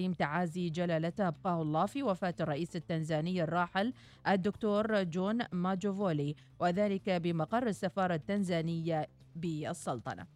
[0.00, 3.92] تقديم تعازي جلالته أبقاه الله في وفاة الرئيس التنزاني الراحل
[4.28, 10.26] الدكتور جون ماجوفولي وذلك بمقر السفارة التنزانية بالسلطنة.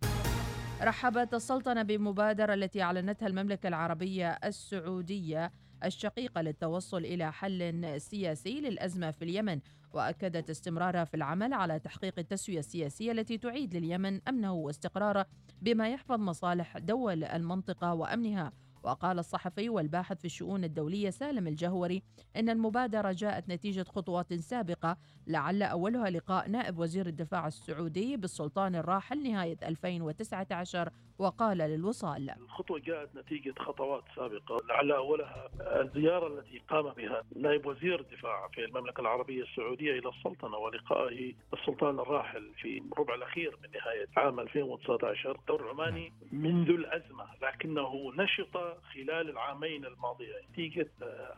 [0.82, 5.53] رحبت السلطنة بمبادرة التي أعلنتها المملكة العربية السعودية
[5.85, 9.60] الشقيقة للتوصل إلى حل سياسي للأزمة في اليمن
[9.92, 15.26] وأكدت استمرارها في العمل على تحقيق التسوية السياسية التي تعيد لليمن أمنه واستقراره
[15.62, 18.52] بما يحفظ مصالح دول المنطقة وأمنها.
[18.84, 22.02] وقال الصحفي والباحث في الشؤون الدولية سالم الجهوري
[22.37, 29.23] إن المبادرة جاءت نتيجة خطوات سابقة لعل أولها لقاء نائب وزير الدفاع السعودي بالسلطان الراحل
[29.23, 32.31] نهاية 2019 وقال للوصال.
[32.31, 38.65] الخطوة جاءت نتيجة خطوات سابقة لعل أولها الزيارة التي قام بها نائب وزير الدفاع في
[38.65, 45.31] المملكة العربية السعودية إلى السلطنة ولقائه السلطان الراحل في الربع الأخير من نهاية عام 2019
[45.41, 48.57] الدور العماني منذ الأزمة لكنه نشط
[48.95, 50.31] خلال العامين الماضيين.
[50.53, 50.89] نتيجة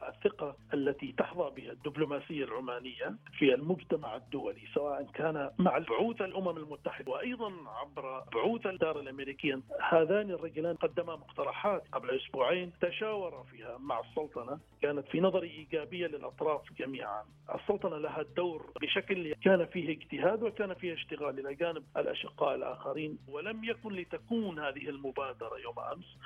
[0.09, 7.13] الثقة التي تحظى بها الدبلوماسية العمانية في المجتمع الدولي سواء كان مع بعوث الأمم المتحدة
[7.13, 14.59] وأيضا عبر بعوث الدار الأمريكية هذان الرجلان قدما مقترحات قبل أسبوعين تشاور فيها مع السلطنة.
[14.83, 20.95] كانت في نظري إيجابية للأطراف جميعا، السلطنة لها الدور بشكل كان فيه اجتهاد وكان فيه
[20.95, 26.17] اشتغال إلى جانب الأشقاء الآخرين ولم يكن لتكون هذه المبادرة يوم أمس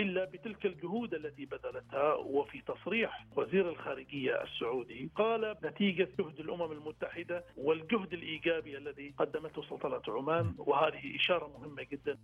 [0.00, 2.14] إلا بتلك الجهود التي بذلتها.
[2.14, 10.02] وفي تصريح وزير الخارجية السعودي قال نتيجة جهد الأمم المتحدة والجهد الإيجابي الذي قدمته سلطنة
[10.08, 12.18] عمان وهذه إشارة مهمة جدا.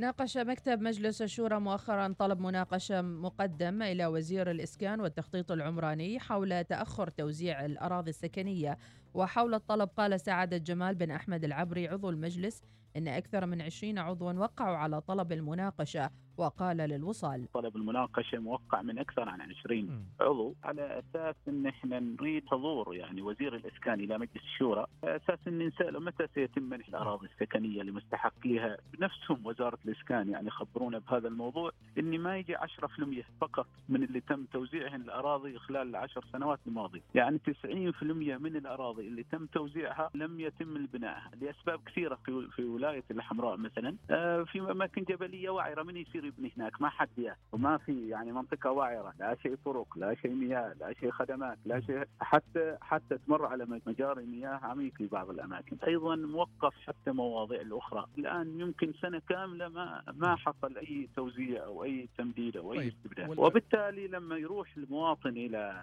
[0.00, 7.08] ناقش مكتب مجلس الشورى مؤخرا طلب مناقشة مقدم إلى وزير الإسكان والتخطيط العمراني حول تأخر
[7.08, 8.78] توزيع الأراضي السكنية.
[9.14, 12.62] وحول الطلب قال سعادة جمال بن أحمد العبري عضو المجلس
[12.96, 17.46] إن أكثر من 20 عضوا وقعوا على طلب المناقشة وقال للوصال.
[17.52, 23.22] طلب المناقشة موقع من أكثر عن 20 عضو على أساس إن إحنا نريد حضور يعني
[23.22, 28.76] وزير الإسكان إلى مجلس الشورى على أساس إن نسأله متى سيتم منح الأراضي السكنية لمستحقيها
[28.92, 31.70] بنفسهم وزارة الإسكان يعني خبرونا بهذا الموضوع.
[31.98, 37.38] ان ما يجي 10% فقط من اللي تم توزيعهن الأراضي خلال العشر سنوات الماضية، يعني
[37.38, 43.56] 90% من الأراضي اللي تم توزيعها لم يتم البناء لأسباب كثيرة في في ولاية الحمراء
[43.56, 43.96] مثلا
[44.44, 48.70] في أماكن جبلية وعره من يصير يبني هناك؟ ما حد ياه وما في يعني منطقة
[48.70, 52.04] وعره لا شيء طرق لا شيء مياه لا شيء خدمات لا شيء.
[52.20, 55.76] حتى حتى تمر على مجاري مياه عميق في بعض الأماكن.
[55.86, 58.06] أيضا موقف حتى مواضيع الأخرى.
[58.18, 63.40] الآن يمكن سنة كاملة ما ما حصل أي توزيع أو أي تمديد أو أي استبدال
[63.40, 65.80] وبالتالي لما يروح المواطن إلى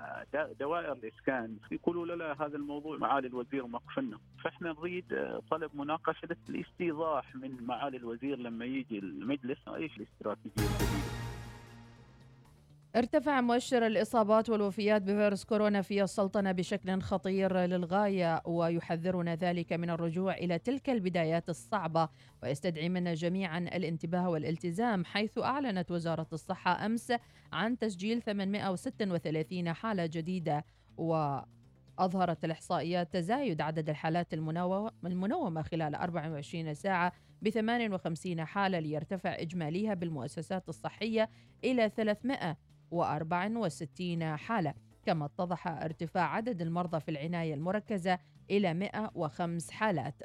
[0.59, 6.28] دوائر الإسكان يقولوا له لا هذا الموضوع معالي الوزير موقفنا فإحنا نريد طلب مناقشة
[6.87, 11.17] الاستيضاح من معالي الوزير لما يجي المجلس إيش الاستراتيجية الجديدة؟
[12.95, 20.33] ارتفع مؤشر الإصابات والوفيات بفيروس كورونا في السلطنة بشكل خطير للغاية ويحذرنا ذلك من الرجوع
[20.33, 22.09] إلى تلك البدايات الصعبة.
[22.43, 27.13] ويستدعي منا جميعا الانتباه والالتزام حيث أعلنت وزارة الصحة أمس
[27.53, 30.65] عن تسجيل 836 حالة جديدة.
[30.97, 31.39] و
[32.00, 40.69] أظهرت الإحصائيات تزايد عدد الحالات المنومة خلال 24 ساعة ب 58 حالة ليرتفع إجماليها بالمؤسسات
[40.69, 41.30] الصحية
[41.63, 48.19] إلى 364 حالة كما اتضح ارتفاع عدد المرضى في العناية المركزة
[48.50, 50.24] إلى 105 حالات.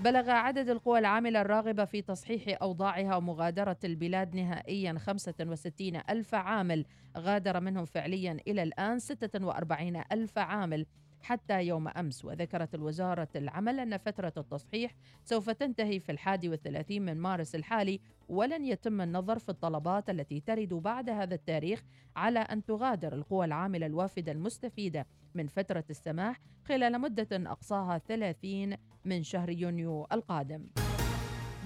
[0.00, 6.84] بلغ عدد القوى العاملة الراغبة في تصحيح أوضاعها ومغادرة البلاد نهائيا 65 ألف عامل.
[7.18, 10.86] غادر منهم فعليا إلى الآن 46 ألف عامل.
[11.26, 14.94] حتى يوم أمس وذكرت الوزارة العمل أن فترة التصحيح
[15.24, 20.74] سوف تنتهي في الحادي والثلاثين من مارس الحالي ولن يتم النظر في الطلبات التي ترد
[20.74, 21.84] بعد هذا التاريخ
[22.16, 29.22] على أن تغادر القوى العاملة الوافدة المستفيدة من فترة السماح خلال مدة أقصاها 30 من
[29.22, 30.85] شهر يونيو القادم.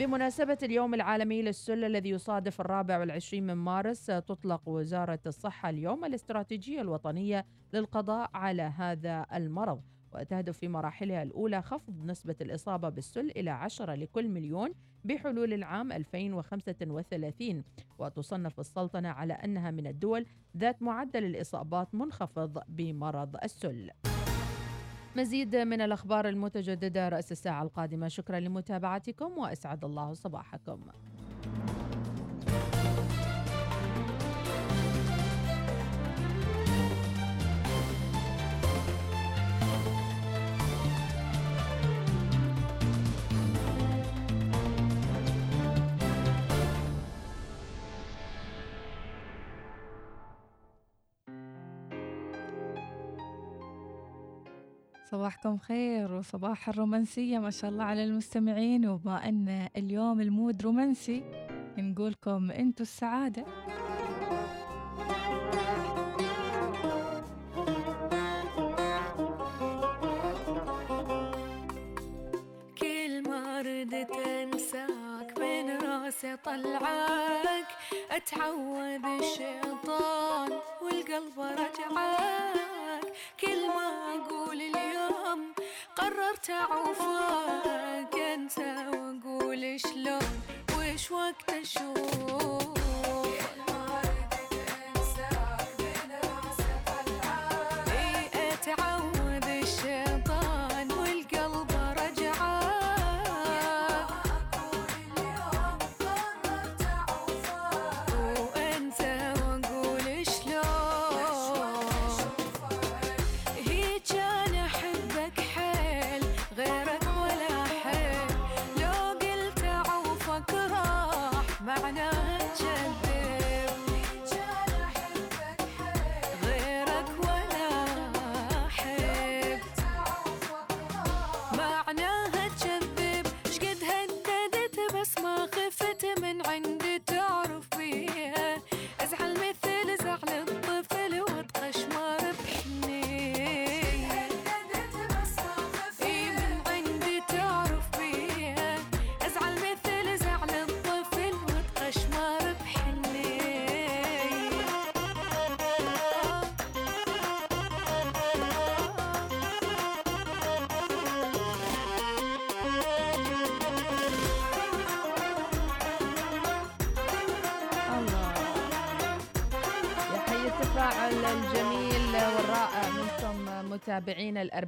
[0.00, 6.80] بمناسبة اليوم العالمي للسل الذي يصادف الرابع والعشرين من مارس تطلق وزارة الصحة اليوم الاستراتيجية
[6.80, 9.82] الوطنية للقضاء على هذا المرض.
[10.12, 14.74] وتهدف في مراحلها الأولى خفض نسبة الإصابة بالسل إلى 10 لكل مليون
[15.04, 17.64] بحلول العام 2035
[17.98, 20.26] وتصنف السلطنة على أنها من الدول
[20.56, 23.90] ذات معدل الإصابات منخفض بمرض السل.
[25.16, 28.08] مزيد من الأخبار المتجددة رأس الساعة القادمة.
[28.08, 30.80] شكرا لمتابعتكم وأسعد الله صباحكم.
[55.10, 61.22] صباحكم خير وصباح الرومانسية ما شاء الله على المستمعين وبما أن اليوم المود رومانسي.
[61.78, 63.44] نقولكم أنتوا السعادة.
[72.78, 77.66] كل ما ردت أنساك من راسي طلعك
[78.10, 80.50] أتعود الشيطان
[80.82, 83.04] والقلب رجعك
[83.40, 85.52] كل ما أقول اليوم
[85.96, 88.14] قررت أعوفك.
[88.34, 90.42] انسى وأقول شلون؟
[90.78, 92.69] وش وقت أشوف؟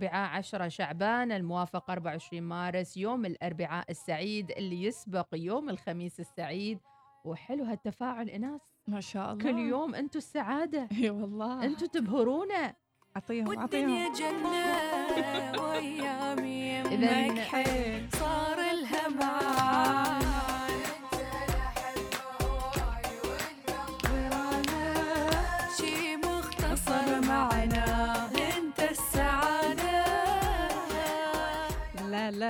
[0.02, 6.78] الأربعاء 10 شعبان الموافق 24 مارس يوم الأربعاء السعيد اللي يسبق يوم الخميس السعيد.
[7.24, 8.60] وحلو هالتفاعل إناس.
[8.86, 9.42] ما شاء الله.
[9.42, 10.88] كل يوم أنتوا السعادة.
[11.02, 11.64] إي والله.
[11.64, 12.74] أنتوا تبهرونا.
[13.16, 19.08] أعطيهم والدنيا أعطيهم جنة وأيامي يمك صار لها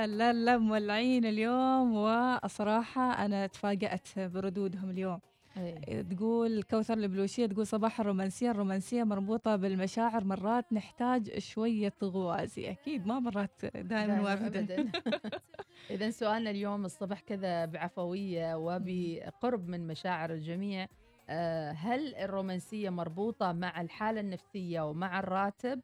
[0.05, 5.19] لا لا مولعين اليوم وصراحة أنا تفاجأت بردودهم اليوم
[5.57, 6.01] إيه.
[6.01, 13.19] تقول كوثر البلوشية تقول صباح الرومانسية الرومانسية مربوطة بالمشاعر مرات نحتاج شوية غوازي أكيد ما
[13.19, 14.91] مرات دائما دائماً وابدا أبداً.
[15.91, 20.87] إذا سؤالنا اليوم الصبح كذا بعفوية وبقرب من مشاعر الجميع
[21.29, 25.81] آه، هل الرومانسية مربوطة مع الحالة النفسية ومع الراتب.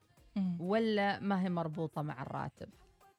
[0.60, 2.70] ولا ما هي مربوطة مع الراتب؟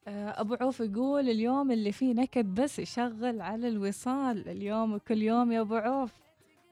[0.07, 4.49] آه، أبو عوف يقول اليوم اللي فيه نكد بس يشغل على الوصال.
[4.49, 6.13] اليوم وكل يوم يا أبو عوف.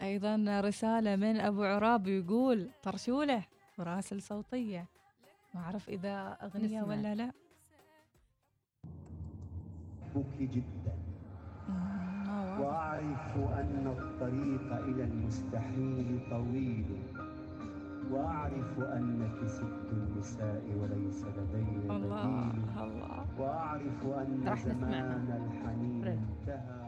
[0.02, 3.44] أيضا رسالة من أبو عراب يقول طرشولة
[3.78, 4.86] وراسل صوتية.
[5.56, 6.84] ما أعرف إذا أغنية نسمع.
[6.84, 7.31] ولا لا.
[10.04, 10.94] أحبك جدا.
[12.60, 16.86] وأعرف أن الطريق إلى المستحيل طويل.
[18.11, 22.80] وأعرف أنك ست النساء وليس لدي الله بديل.
[22.83, 23.25] الله.
[23.39, 24.56] وأعرف أن.
[24.56, 26.07] زمان الحنين.
[26.07, 26.80] انتهى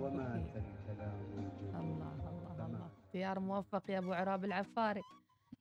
[0.00, 2.86] ومات الكلام الجميل الله الله الله.
[3.04, 5.02] اختيار موفق يا أبو عراب العفاري.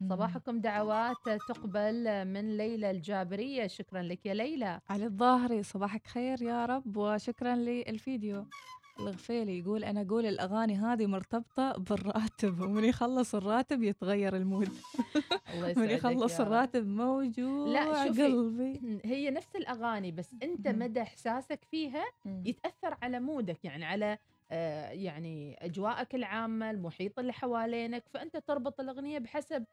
[0.10, 1.16] صباحكم دعوات
[1.50, 3.68] تقبل من ليلى الجابرية.
[3.68, 4.80] شكرا لك يا ليلى.
[4.90, 8.48] علي الظاهري صباحك خير يا رب وشكرا للفيديو.
[9.00, 14.70] الغفيلي يقول أنا أقول الأغاني هذه مرتبطة بالراتب ومن يخلص الراتب يتغير المود
[15.54, 16.40] الله من يخلص.
[16.40, 18.24] الراتب موجوع لا، شوفي.
[18.24, 20.68] قلبي هي نفس الأغاني بس أنت.
[20.68, 22.44] مدى إحساسك فيها مم.
[22.46, 24.18] يتأثر على مودك يعني على
[24.52, 29.64] آه، يعني أجواءك العامة المحيط اللي حوالينك فأنت تربط الأغنية بحسب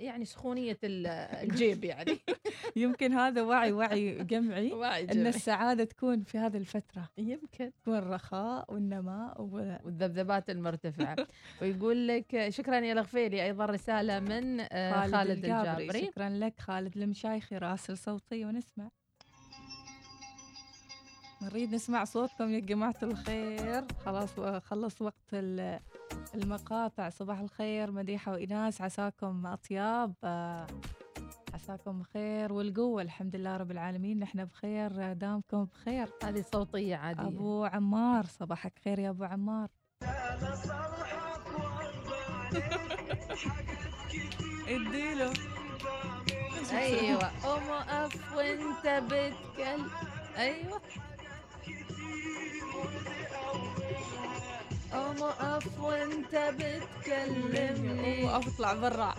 [0.00, 1.06] يعني سخونية ال-
[1.50, 2.18] الجيب يعني.
[2.76, 4.72] يمكن هذا وعي وعي جمعي
[5.12, 5.26] إن.
[5.26, 7.08] السعادة تكون في هذه الفترة.
[7.18, 7.72] يمكن.
[7.82, 9.42] تكون الرخاء والنماء.
[9.42, 11.16] والذبذبات المرتفعة.
[11.62, 16.06] ويقول لك شكرا يا الغفيلي أيضا رسالة من آه، خالد الجابري.
[16.06, 18.88] شكرا لك خالد المشايخي راسل صوتي ونسمع.
[21.42, 23.84] نريد نسمع صوتكم يا جماعة الخير.
[24.04, 25.34] خلاص خلص وقت
[26.34, 30.66] المقاطع صباح الخير مديحة وإناس عساكم أطياب آه،
[31.54, 36.08] عساكم بخير والقوة الحمد لله رب العالمين نحن بخير دامكم بخير.
[36.24, 37.26] هذه صوتية عادية.
[37.26, 39.68] أبو عمار صباحك خير يا أبو عمار.
[44.68, 45.32] إديله.
[46.72, 47.30] أيوه.
[47.44, 49.90] قوم اقف وأنت بتكلم
[50.36, 50.80] أيوه.
[54.92, 58.24] قوم اقف وانت بتكلمني.
[58.24, 59.14] وقف اطلع برا.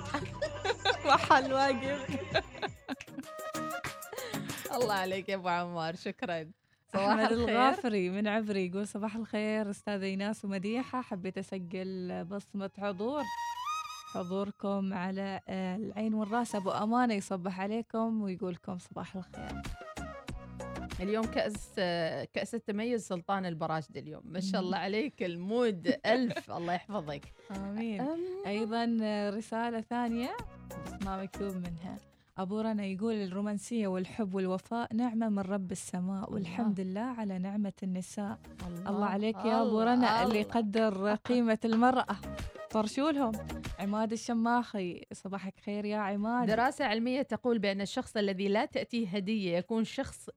[1.05, 2.09] محل واقف.
[4.75, 6.51] الله عليك يا أبو عمار شكرا.
[6.93, 7.49] صباح الخير.
[7.49, 11.01] الغافري من عبري يقول صباح الخير أستاذة إيناس ومديحة.
[11.01, 13.23] حبيت أسجل بصمة حضور.
[14.13, 16.55] حضوركم على العين والرأس.
[16.55, 19.61] أبو أمانة يصبح عليكم ويقولكم صباح الخير.
[21.01, 21.73] اليوم كأس
[22.33, 24.21] كأس التميز سلطان البراشد اليوم.
[24.25, 26.51] ما شاء الله عليك المود ألف.
[26.57, 27.21] الله يحفظك.
[27.55, 28.01] آمين.
[28.01, 30.29] أم- أيضا آه، رسالة ثانية
[30.85, 31.97] بس ما مكتوب منها.
[32.37, 38.39] أبو رنا يقول الرومانسية والحب والوفاء نعمة من رب السماء والحمد لله على نعمة النساء.
[38.87, 39.05] الله.
[39.05, 40.35] عليك يا أبو الله، رنا اللي الله.
[40.39, 42.15] يقدر قيمة المرأة.
[42.69, 43.31] طرشوا لهم.
[43.79, 46.47] عماد الشماخي صباحك خير يا عماد.
[46.47, 50.29] دراسة علمية تقول بأن الشخص الذي لا تأتيه هدية يكون شخص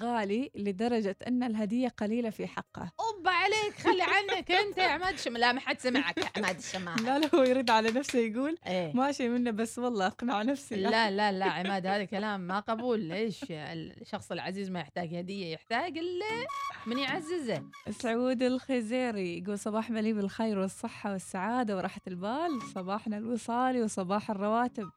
[0.00, 2.92] غالي لدرجة أن الهدية قليلة في حقه.
[3.00, 4.78] أوب عليك خلي عنك أنت.
[4.78, 7.90] يا عماد الشم لا ما حد سمعك يا عماد الشماخ لا لا هو يرد على
[7.90, 8.92] نفسه يقول إيه.
[8.96, 10.76] ماشي منه بس والله أقنع نفسي.
[10.76, 13.00] لا لا لا عماد هذا كلام ما قبول.
[13.00, 16.46] ليش الشخص العزيز ما يحتاج هدية يحتاج اللي
[16.86, 17.62] من يعززه.
[17.90, 24.90] سعود الخزيري يقول صباح مليء بالخير والصحة والسعادة وراحة البال صباحنا الوصالي وصباح الرواتب.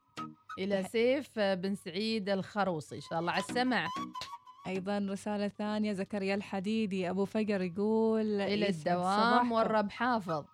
[0.58, 3.88] إلى سيف بن سعيد الخروصي إن شاء الله على السمع.
[4.66, 9.52] أيضا رسالة ثانية زكريا الحديدي أبو فقر يقول يسعد الدوام.
[9.52, 10.44] والرب حافظ.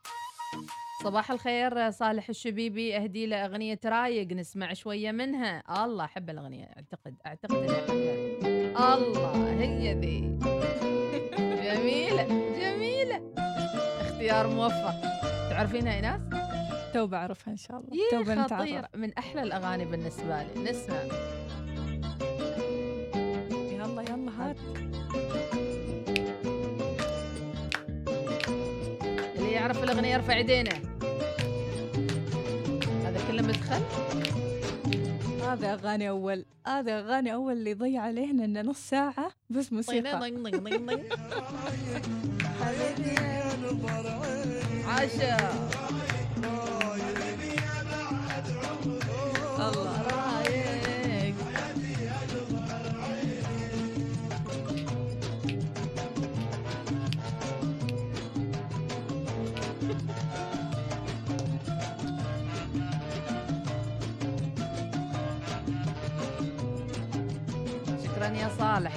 [1.05, 5.85] صباح الخير صالح الشبيبي أهدي له أغنية رايق نسمع شوية منها.
[5.85, 10.21] الله أحب الأغنية أعتقد أعتقد احبها الله هي ذي.
[11.67, 12.25] جميلة
[12.61, 13.33] جميلة.
[14.01, 15.01] اختيار موفق.
[15.51, 16.21] تعرفينها إيناس؟
[16.95, 18.11] تو بعرفها إن شاء الله.
[18.11, 18.83] تو خطير.
[18.95, 20.71] من أحلى الأغاني بالنسبة لي.
[20.71, 21.03] نسمع.
[29.37, 30.81] اللي يعرف الأغنية يرفع يدينه.
[33.05, 33.83] هذا كله مدخل.
[35.43, 40.21] هذا أغاني أول هذا أغاني أول اللي ضيع علينا إنه نص ساعة بس موسيقى.
[40.21, 40.47] طين
[44.87, 45.37] عاشا
[49.59, 49.96] الله.
[68.77, 68.95] صالح.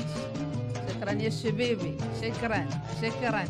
[0.89, 2.69] شكرا يا الشبيبي شكرا
[3.01, 3.43] شكرا.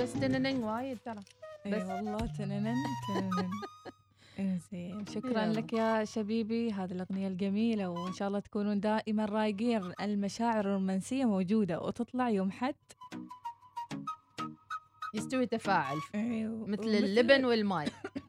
[0.00, 1.22] بس تننن وايد ترى.
[1.66, 1.72] اي.
[1.72, 2.74] والله تننن
[3.08, 3.50] تننن.
[4.38, 5.06] إنزين.
[5.06, 5.46] شكرا.
[5.46, 6.72] لك يا شبيبي.
[6.72, 9.92] هذه الأغنية الجميلة وإن شاء الله تكونون دائما رايقين.
[10.00, 12.74] المشاعر الرومانسية موجودة وتطلع يوم حد.
[15.14, 15.98] يستوي تفاعل.
[16.14, 16.66] أيوه.
[16.66, 17.88] مثل اللبن والماء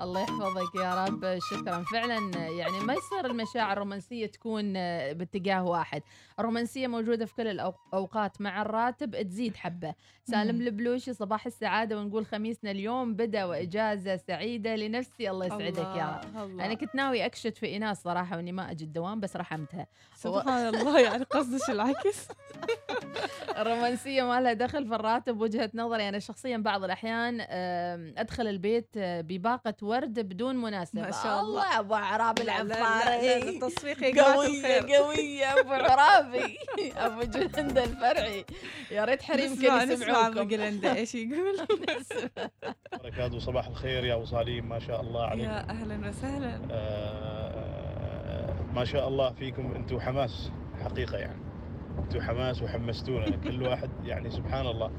[0.00, 1.38] الله يحفظك يا رب.
[1.50, 1.84] شكرا.
[1.92, 4.72] فعلا يعني ما يصير المشاعر الرومانسية تكون
[5.12, 6.02] باتجاه واحد.
[6.38, 9.94] الرومانسية موجودة في كل الاوقات مع الراتب تزيد حبة.
[10.24, 10.60] سالم.
[10.60, 15.30] البلوشي صباح السعادة ونقول خميسنا اليوم بدأ وإجازة سعيدة لنفسي.
[15.30, 16.44] الله يسعدك يا رب.
[16.44, 16.66] الله،.
[16.66, 19.86] أنا كنت ناوي أكشت في إيناس صراحة وإني ما أجي الدوام بس رحمتها.
[20.14, 22.28] سبحان الله يعني قصدش العكس.
[23.60, 28.88] الرومانسية ما لها دخل في الراتب وجهة نظري أنا شخصيا بعض الأحيان آم، أدخل البيت
[28.96, 31.00] آه، بباقة ورد بدون مناسبة.
[31.02, 31.40] ما شاء الله.
[31.40, 36.58] الله أبو عراب لا، لا، لا، العفاري التصفيق الخير قوية أبو عرابي.
[37.06, 38.44] أبو جلند الفرعي.
[38.90, 41.56] يا ريت حريم كان نسمع يسمعوكم بقلندا إيش يقول؟
[43.04, 46.60] بركاته صباح الخير يا أبو صالين ما شاء الله عليكم يا أهلا وسهلا.
[46.70, 49.72] آه ما شاء الله فيكم.
[49.76, 50.50] أنتم حماس
[50.84, 51.49] حقيقة يعني.
[51.98, 53.36] أنتم حماس وحمستونا.
[53.36, 54.90] كل واحد يعني سبحان الله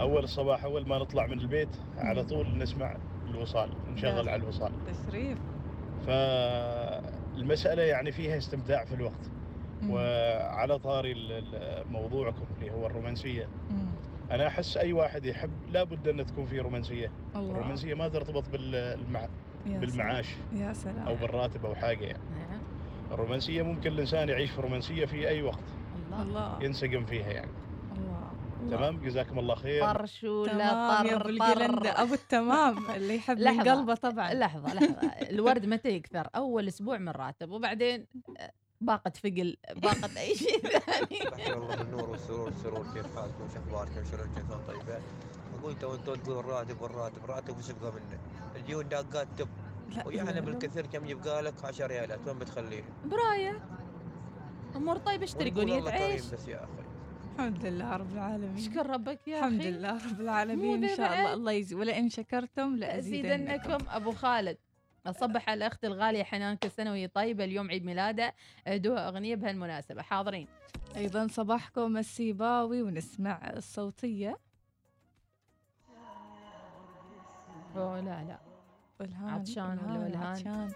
[0.00, 2.96] أول الصباح أول ما نطلع من البيت على طول نسمع
[3.30, 4.72] الوصال نشغل على الوصال.
[4.86, 5.38] تشريف.
[6.06, 9.30] فالمسألة يعني فيها استمتاع في الوقت.
[9.88, 11.42] وعلى طاري
[11.90, 13.48] موضوعكم اللي هو الرومانسية.
[14.30, 17.10] أنا أحس أي واحد يحب لابد أن تكون فيه رومانسية.
[17.36, 17.50] الله.
[17.50, 19.28] الرومانسية ما ترتبط بالمع...
[19.66, 21.08] بالمعاش يا سلام.
[21.08, 22.18] أو بالراتب أو حاجة يعني.
[22.18, 22.60] نعم.
[23.12, 25.64] الرومانسية ممكن الإنسان يعيش في رومانسية في أي وقت.
[26.12, 26.58] الله.
[26.62, 27.50] ينسجم فيها يعني.
[27.96, 28.30] الله.
[28.76, 29.92] تمام؟ جزاكم الله خير.
[29.92, 31.06] طرش ولا تمام.
[31.06, 31.38] يا طر.
[31.38, 32.78] طر أبو التمام.
[32.96, 33.70] اللي يحب من لحظة.
[33.70, 34.34] قلبه طبعا.
[34.34, 35.08] لحظة لحظة.
[35.08, 37.50] الورد متى يكثر أول أسبوع من راتب.
[37.50, 38.06] وبعدين
[38.38, 41.30] آه، باقة فقل باقة أي شيء ثاني.
[41.30, 45.02] تحيا الله بالنور والسرور والسرور كيف حالكم؟ وش أخباركم؟ شلون كيفكم طيبين
[45.58, 47.24] أخوي تو أنتوا تقول الراتب والراتب.
[47.24, 48.18] الراتب وش يبقى منه؟
[48.56, 49.48] الديون داقات تب.
[50.06, 50.40] ويعني.
[50.40, 52.18] بالكثير كم يبقى لك 10 ريالات.
[52.26, 53.58] وين بتخليه؟ براية.
[54.76, 56.26] أمور طيب اشتري الله عيش.
[56.26, 56.70] بس يا أخي
[57.34, 58.56] الحمد لله رب العالمين.
[58.56, 59.70] اشكر ربك يا الحمد أخي.
[59.70, 60.84] لله رب العالمين.
[60.84, 61.18] إن شاء.
[61.18, 63.78] الله الله يجزي ولئن شكرتم لأزيدنكم.
[63.88, 64.58] أبو خالد
[65.06, 67.44] أصبح على الأخت الغالية حنان كل سنة وهي طيبة.
[67.44, 68.32] اليوم عيد ميلادها
[68.66, 70.02] أدوها أغنية بهالمناسبة.
[70.02, 70.48] حاضرين.
[70.96, 74.38] أيضا صباحكم السيباوي ونسمع الصوتية.
[77.76, 78.49] أوه لا لا.
[79.00, 80.70] والهان عطشان ولا والهان؟ عطشان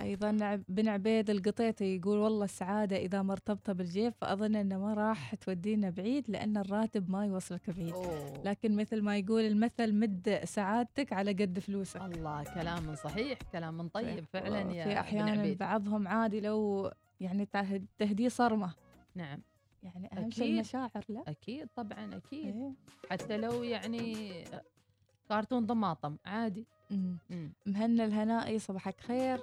[0.00, 5.90] أيضا بن عبيد القطيطي يقول والله السعادة إذا مرتبطة بالجيب فأظن إنه ما راح تودينا
[5.90, 8.42] بعيد لأن الراتب ما يوصلك بعيد أوه.
[8.44, 14.24] لكن مثل ما يقول المثل مد سعادتك على قد فلوسك الله كلام صحيح كلام طيب
[14.24, 18.74] فعلا يا في أحيانا عبيد بعضهم عادي لو يعني ته- تهديه صرمة
[19.14, 19.38] نعم
[19.82, 20.54] يعني أهم شيء.
[20.54, 22.72] المشاعر لا أكيد طبعا أكيد إيه.
[23.10, 24.32] حتى لو يعني
[25.28, 26.66] كرتون ضماطم عادي.
[27.66, 29.40] مهنا الهنائي صباحك خير.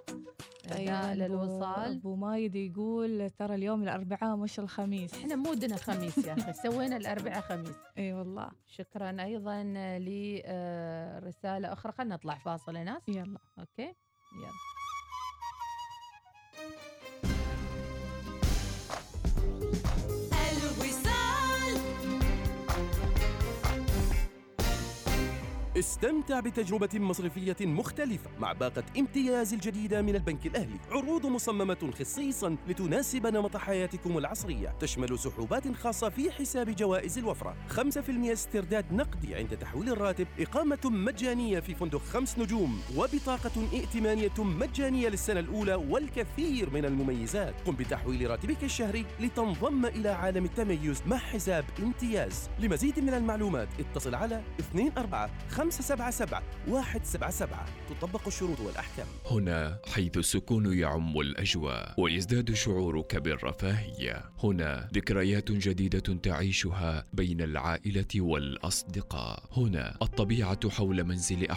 [0.71, 1.95] أيضاً للوصال.
[1.97, 5.13] أبو مايد يقول ترى اليوم الأربعاء مش الخميس.
[5.13, 6.53] إحنا mood نا خميس يا أخي.
[6.53, 7.75] سوينا الأربعاء خميس.
[7.97, 8.51] إي والله.
[8.67, 9.63] شكرا أيضا
[9.99, 11.91] لرساله أخرى.
[11.91, 13.01] خلينا نطلع فاصل يا ناس.
[13.07, 13.39] يلا.
[13.59, 13.93] OK.
[14.35, 14.82] يلا.
[25.79, 30.79] استمتع بتجربة مصرفية مختلفة مع باقة امتياز الجديدة من البنك الأهلي.
[30.91, 34.75] عروض مصممة خصيصا لتناسب نمط حياتكم العصرية.
[34.79, 37.55] تشمل سحوبات خاصة في حساب جوائز الوفرة.
[37.69, 40.27] 5% استرداد نقدي عند تحويل الراتب.
[40.39, 42.81] إقامة مجانية في فندق خمس نجوم.
[42.97, 47.61] وبطاقة ائتمانية مجانية للسنة الأولى والكثير من المميزات.
[47.65, 52.49] قم بتحويل راتبك الشهري لتنضم إلى عالم التميز مع حساب امتياز.
[52.59, 54.91] لمزيد من المعلومات اتصل على 24
[55.71, 59.07] 577 177 تطبق الشروط والأحكام.
[59.31, 64.29] هنا حيث السكون يعم الأجواء ويزداد شعورك بالرفاهية.
[64.43, 69.43] هنا ذكريات جديدة تعيشها بين العائلة والأصدقاء.
[69.57, 71.51] هنا الطبيعة حول منزل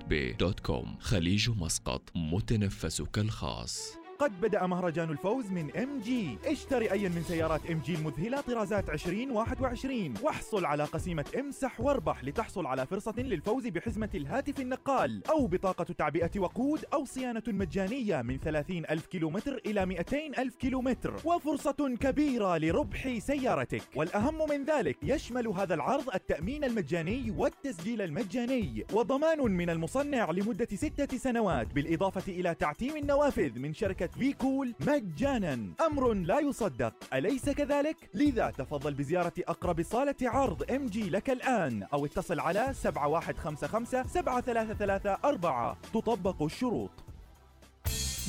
[1.00, 3.79] خليج مسقط متنفسك الخاص.
[4.20, 10.64] قد بدأ مهرجان الفوز من MG اشتري أي من سيارات MG المذهلة طرازات 2021 واحصل
[10.64, 15.26] على قسيمة امسح واربح لتحصل على فرصة للفوز بحزمة الهاتف النقال.
[15.30, 21.14] أو بطاقة تعبئة وقود أو صيانة مجانية من 30 ألف كيلومتر إلى 200 ألف كيلومتر.
[21.24, 23.82] وفرصة كبيرة لربح سيارتك.
[23.96, 28.84] والأهم من ذلك يشمل هذا العرض التأمين المجاني والتسجيل المجاني.
[28.92, 35.66] وضمان من المصنع لمدة ستة سنوات بالإضافة إلى تعتيم النوافذ من شركة V-Kool مجانا.
[35.86, 36.94] أمر لا يصدق.
[37.14, 44.04] أليس كذلك؟ لذا تفضل بزيارة أقرب صالة عرض MG لك الآن أو اتصل على 7155
[44.08, 46.90] 7334 تطبق الشروط.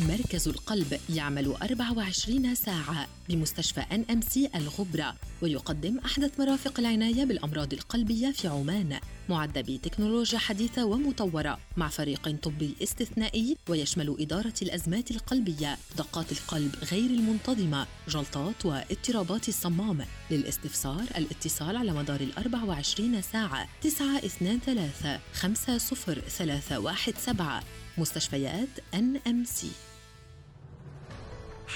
[0.10, 8.48] مركز القلب يعمل 24 ساعة بمستشفى NMC الغبرة ويقدم أحدث مرافق العناية بالأمراض القلبية في
[8.48, 9.00] عمان.
[9.29, 17.10] معدة بتكنولوجيا حديثة ومطورة مع فريق طبي استثنائي ويشمل إدارة الأزمات القلبية دقات القلب غير
[17.10, 20.05] المنتظمة جلطات واضطرابات الصمام.
[20.31, 27.63] للاستفسار الاتصال على مدار ال 24 ساعة 923 50317
[27.97, 29.71] مستشفيات NMC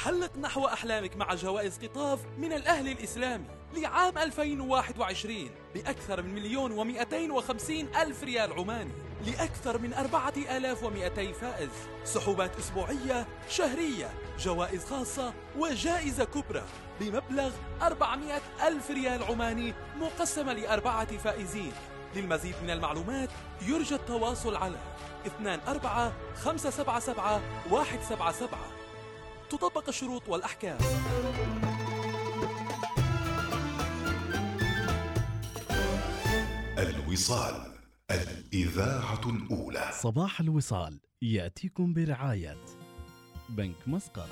[0.04, 3.46] حلق نحو أحلامك مع جوائز قطاف من الأهلي الإسلامي.
[3.74, 8.92] لعام 2021 بأكثر من مليون ومئتين وخمسين ألف ريال عماني
[9.26, 11.70] لأكثر من أربعة آلاف ومئتي فائز.
[12.04, 16.64] سحوبات أسبوعية شهرية جوائز خاصة وجائزة كبرى
[17.00, 17.52] بمبلغ
[17.82, 21.74] 400 ألف ريال عماني مقسمة لأربعة فائزين.
[22.16, 23.30] للمزيد من المعلومات
[23.62, 24.78] يرجى التواصل على
[25.68, 28.60] 24 577 177
[29.50, 30.78] تطبق الشروط والأحكام.
[37.16, 37.56] الوصال
[38.12, 39.90] الإذاعة الأولى.
[39.92, 42.58] صباح الوصال يأتيكم برعاية
[43.50, 44.30] بنك مسقط.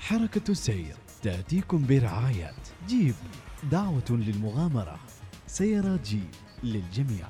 [0.00, 2.50] حركة السير تأتيكم برعاية.
[2.88, 3.14] جيب
[3.70, 5.00] دعوة للمغامرة.
[5.46, 6.30] سيارات جيب
[6.62, 7.26] للجميع.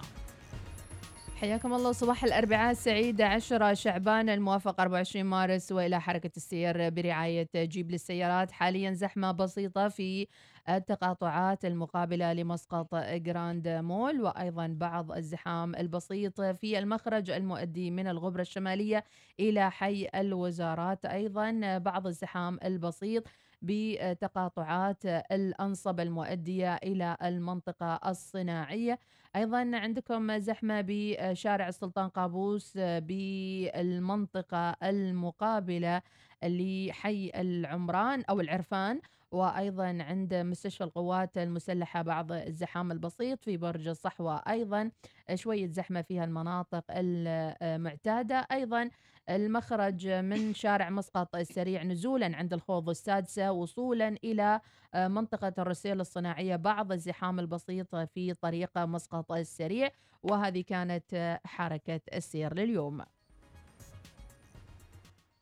[1.36, 7.90] حياكم الله صباح الأربعاء السعيد 10 شعبان الموافق 24 مارس وإلى حركة السير برعاية جيب
[7.90, 8.50] للسيارات.
[8.50, 10.26] حاليا زحمة بسيطة في
[10.68, 19.04] التقاطعات المقابلة لمسقط Grand Mall وأيضا بعض الزحام البسيط في المخرج المؤدي من الغبرة الشمالية
[19.40, 21.04] إلى حي الوزارات.
[21.04, 23.24] أيضا بعض الزحام البسيط
[23.62, 28.98] بتقاطعات الأنصب المؤدية إلى المنطقة الصناعية.
[29.36, 36.02] أيضا عندكم زحمة بشارع السلطان قابوس بالمنطقة المقابلة
[36.44, 39.00] لحي العمران أو العرفان
[39.32, 44.36] وأيضا عند مستشفى القوات المسلحة بعض الزحام البسيط في برج الصحوة.
[44.36, 44.90] أيضا
[45.34, 48.46] شوية زحمة فيها المناطق المعتادة.
[48.52, 48.90] أيضا
[49.30, 54.60] المخرج من شارع مسقط السريع نزولا عند الخوض السادسة وصولا إلى
[54.94, 59.90] منطقة الرسيل الصناعية بعض الزحام البسيط في طريق مسقط السريع.
[60.22, 63.02] وهذه كانت حركة السير لليوم.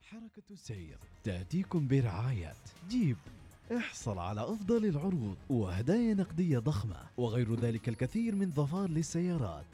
[0.02, 2.52] حركة السير تأتيكم برعاية
[2.88, 3.16] جيب.
[3.76, 9.66] احصل على أفضل العروض وهدايا نقدية ضخمة وغير ذلك الكثير من ظفار للسيارات.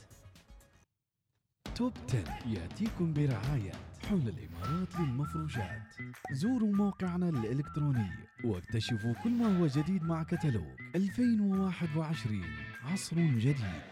[1.75, 3.73] توب 10 يأتيكم برعاية
[4.09, 5.95] حول الإمارات للمفروشات.
[6.33, 8.11] زوروا موقعنا الإلكتروني
[8.45, 10.81] واكتشفوا كل ما هو جديد مع كتالوج.
[10.95, 12.45] 2021
[12.85, 13.83] عصر جديد.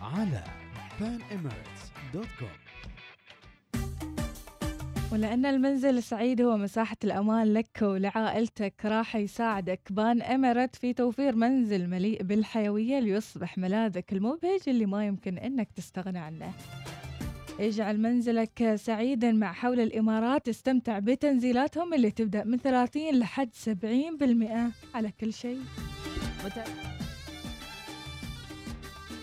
[0.00, 0.44] على
[1.00, 2.67] panemirates.com
[5.12, 9.80] ولأن المنزل السعيد هو مساحة الأمان لك ولعائلتك راح يساعدك.
[9.90, 16.18] بان إمارات في توفير منزل مليء بالحيوية ليصبح ملاذك المبهج اللي ما يمكن أنك تستغنى
[16.18, 16.52] عنه.
[17.60, 20.48] اجعل منزلك سعيدا مع حول الإمارات.
[20.48, 25.60] استمتع بتنزيلاتهم اللي تبدأ من 30 لحد 70% على كل شيء.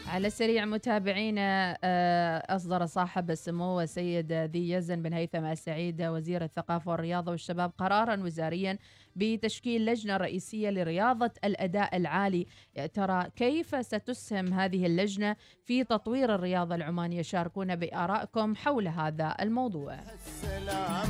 [0.07, 6.91] على السريع متابعينا آه، أصدر صاحب السمو السيد ذي يزن بن هيثم السعيد وزير الثقافة
[6.91, 8.77] والرياضة والشباب قرارا وزاريا
[9.15, 12.47] بتشكيل لجنة رئيسية لرياضة الأداء العالي.
[12.93, 19.93] ترى كيف ستسهم هذه اللجنة في تطوير الرياضة العمانية؟ شاركونا بآرائكم حول هذا الموضوع.
[19.93, 21.09] السلام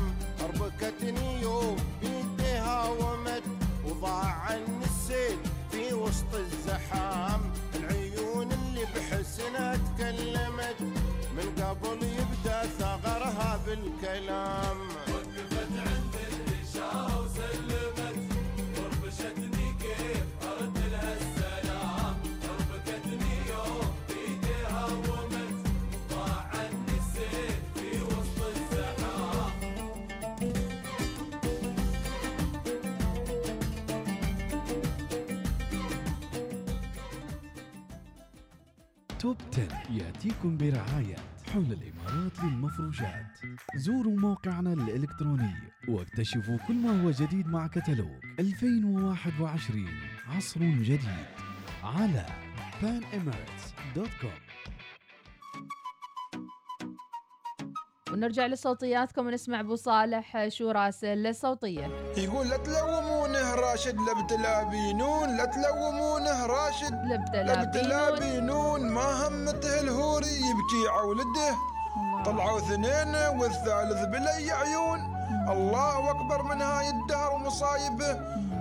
[3.86, 5.38] وضاع السيل
[5.72, 7.65] في وسط الزحام.
[9.00, 10.45] العيون اللي
[39.26, 41.16] توب 10 يأتيكم برعاية
[41.54, 43.26] حول الإمارات للمفروشات.
[43.76, 45.54] زوروا موقعنا الإلكتروني
[45.90, 49.88] واكتشفوا كل ما هو جديد مع كتالوج 2021
[50.28, 51.26] عصر جديد
[51.84, 52.26] على
[52.82, 54.46] panemirates.com
[58.12, 62.58] ونرجع لصوتياتكم ونسمع أبو صالح شو راسل الصوتيه يقول لا
[63.56, 66.94] تلومونه راشد لبتلابينون لا تلومونه راشد
[67.34, 71.56] لبتلابينون ما همته الهوري يبكي عولده.
[72.26, 75.00] طلعوا اثنين والثالث بلي عيون.
[75.50, 78.20] الله أكبر من هاي الدهر ومصايبه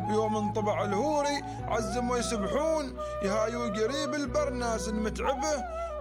[0.08, 5.54] يوم انطبع الهوري عزموا يسبحون يهايو قريب البرناس متعبه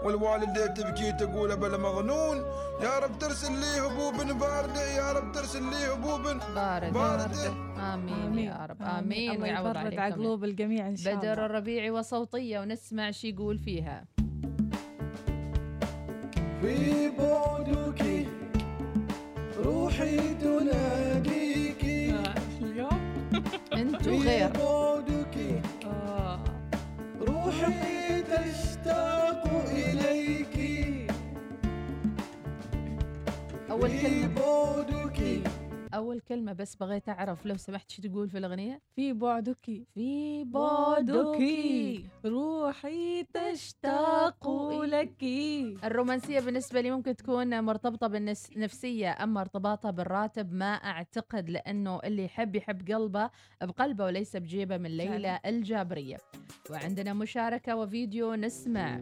[0.06, 2.38] والوالدة تبكي تقول بلا مظنون
[2.82, 6.22] يا رب ترسل لي هبوب باردة يا رب ترسل لي هبوب
[6.56, 7.48] باردة, باردة.
[7.94, 8.82] آمين يا رب.
[8.82, 9.32] آمين.
[9.32, 10.02] الله ويعوض يبرد عليكم.
[10.02, 11.46] على قلوب الجميع إن شاء بدر الله.
[11.46, 14.06] الربيعي وصوتية ونسمع شي يقول فيها.
[16.62, 18.28] في بعدك
[19.66, 21.84] روحي تناديك.
[23.74, 25.62] أنتو في غير بعدك
[27.28, 28.73] روحي تشتاق
[29.72, 30.58] إليك.
[33.72, 35.63] أول في كلمه بعدك.
[35.94, 41.40] أول كلمة بس بغيت أعرف لو سمحت شو تقول في الأغنية؟ في بعدك في بعدك
[42.26, 44.48] روحي تشتاق
[44.84, 45.24] لك.
[45.84, 52.56] الرومانسية بالنسبة لي ممكن تكون مرتبطة بالنفسية أما ارتباطها بالراتب ما أعتقد لأنه اللي يحب
[52.56, 53.30] يحب قلبه
[53.62, 56.18] بقلبه وليس بجيبه من ليلى الجابرية.
[56.70, 59.02] وعندنا مشاركة وفيديو نسمع.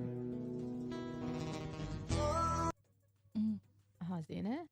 [4.01, 4.67] ها زينة؟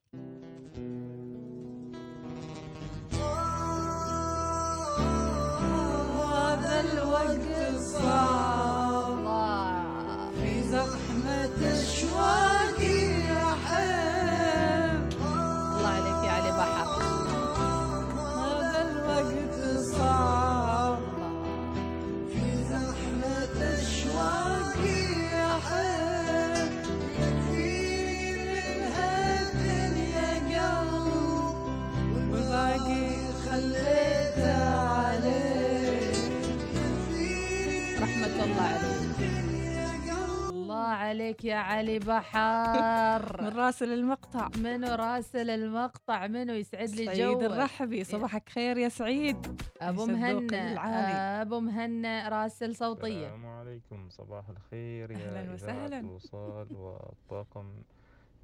[8.00, 8.59] الوقت
[41.10, 43.42] عليك يا علي بحر.
[43.42, 44.48] من راسل المقطع.
[44.58, 49.62] منو راسل المقطع منو يسعد لي سعيد جوك؟ الرحبي صباحك خير يا سعيد.
[49.82, 51.42] أبو مهنا.
[51.42, 53.26] أبو مهنا راسل صوتية.
[53.28, 56.00] السلام عليكم صباح الخير يا أهلاً إذاعة وسهلاً.
[56.00, 57.68] الوصال والطاقم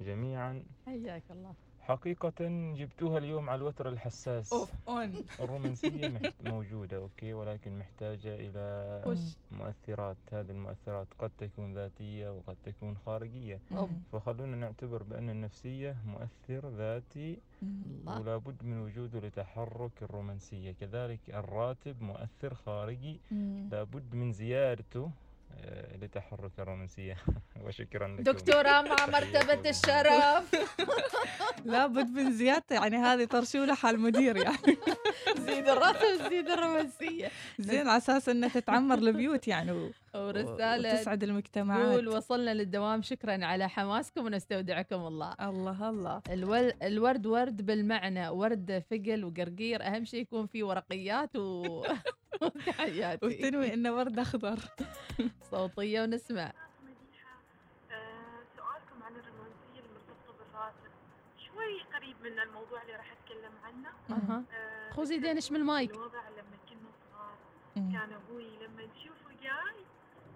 [0.00, 0.62] جميعا.
[0.86, 1.54] حياك الله.
[1.86, 2.32] حقيقة
[2.74, 6.34] جبتوها اليوم على الوتر الحساس off on الرومانسية محت...
[6.44, 9.18] موجودة OK ولكن محتاجة إلى وش؟
[9.52, 13.90] مؤثرات هذه المؤثرات قد تكون ذاتية وقد تكون خارجية أوب.
[14.12, 18.20] فخلونا نعتبر بأن النفسية مؤثر ذاتي الله.
[18.20, 23.68] ولا بد من وجوده لتحرك الرومانسية كذلك الراتب مؤثر خارجي مم.
[23.72, 25.10] لابد من زيادته
[26.02, 27.16] لتحرك الرومانسية.
[27.64, 28.22] وشكرا لكم.
[28.22, 30.54] دكتورة مع مرتبة الشرف.
[31.64, 34.56] لابد من زيادته يعني هذه طرشولة حال مدير يعني.
[35.46, 37.30] زيد الراتب زيد الرومانسية.
[37.58, 41.86] زين على أساس إنها تتعمر البيوت يعني و- ورسالة وتسعد المجتمعات.
[41.94, 45.34] قول وصلنا للدوام شكرا على حماسكم ونستودعكم الله.
[45.40, 46.22] الله الله.
[46.30, 46.72] الول...
[46.82, 51.84] الورد ورد بالمعنى ورد فقل وقرقير أهم شيء يكون في ورقيات و
[52.42, 54.58] وتحياتي وتنوي انه ورد أخضر.
[55.50, 56.52] صوتية ونسمع.
[57.90, 60.90] آه، سؤالكم عن الرومانسية المرتبطة بالراتب
[61.38, 63.88] شوي قريب من الموضوع اللي راح أتكلم عنه.
[64.10, 64.44] أها.
[64.52, 65.90] آه، خذي ايدينش من المايك.
[65.90, 67.36] الوضع لما كنا صغار.
[67.74, 69.84] كان أبوي لما نشوفه جاي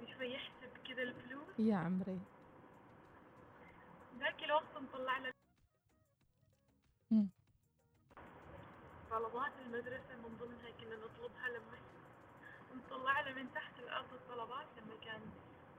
[0.03, 1.59] وشوي يحسب كذا الفلوس.
[1.59, 2.19] يا عمري.
[4.21, 5.33] ذاك الوقت نطلع له.
[9.11, 11.79] طلبات المدرسة من ضمنها كنا نطلبها لما
[12.75, 15.21] نطلع له من تحت الأرض الطلبات لما كان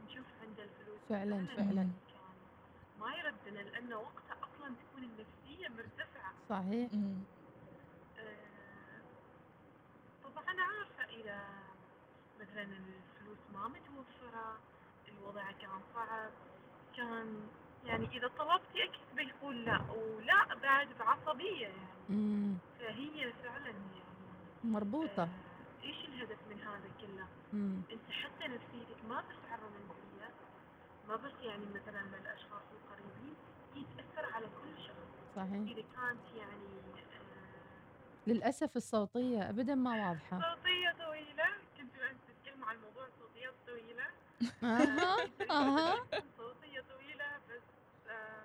[0.06, 1.00] نشوف عنده الفلوس.
[1.10, 1.90] فعلا فعلاً.
[3.00, 6.34] ما يردنا لأنه وقتها أصلا تكون النفسية مرتفعة.
[6.50, 6.90] صحيح.
[8.20, 9.02] آه،
[10.24, 11.40] طبعا عارفة إذا
[12.40, 14.60] مثلا الفلوس ما متوفرة
[15.08, 16.32] الوضع كان صعب.
[16.98, 17.48] كان
[17.86, 21.78] يعني إذا طلبتي أكيد بيقول لا ولا بعد بعصبية يعني.
[22.10, 22.58] مم.
[22.80, 24.12] فهي فعلا يعني
[24.64, 25.24] مربوطة.
[25.24, 25.51] إيش
[26.22, 27.82] الهدف من هذا كله؟ مم.
[27.92, 30.30] أنت حتى نفسيتك ما بس على الرومانسية
[31.08, 33.36] ما بس يعني مثلا من الأشخاص القريبين
[33.76, 35.36] يتأثر على كل شخص.
[35.36, 35.52] صحيح.
[35.72, 40.40] إذا كانت يعني آه، للأسف الصوتية أبدا ما واضحة.
[40.56, 41.46] صوتية طويلة.
[41.78, 44.04] كنتوا أنت تتكلموا عن موضوع الصوتيات الطويلة
[44.64, 45.18] أها
[45.52, 45.96] أها.
[46.38, 47.62] صوتية طويلة بس
[48.10, 48.42] آه،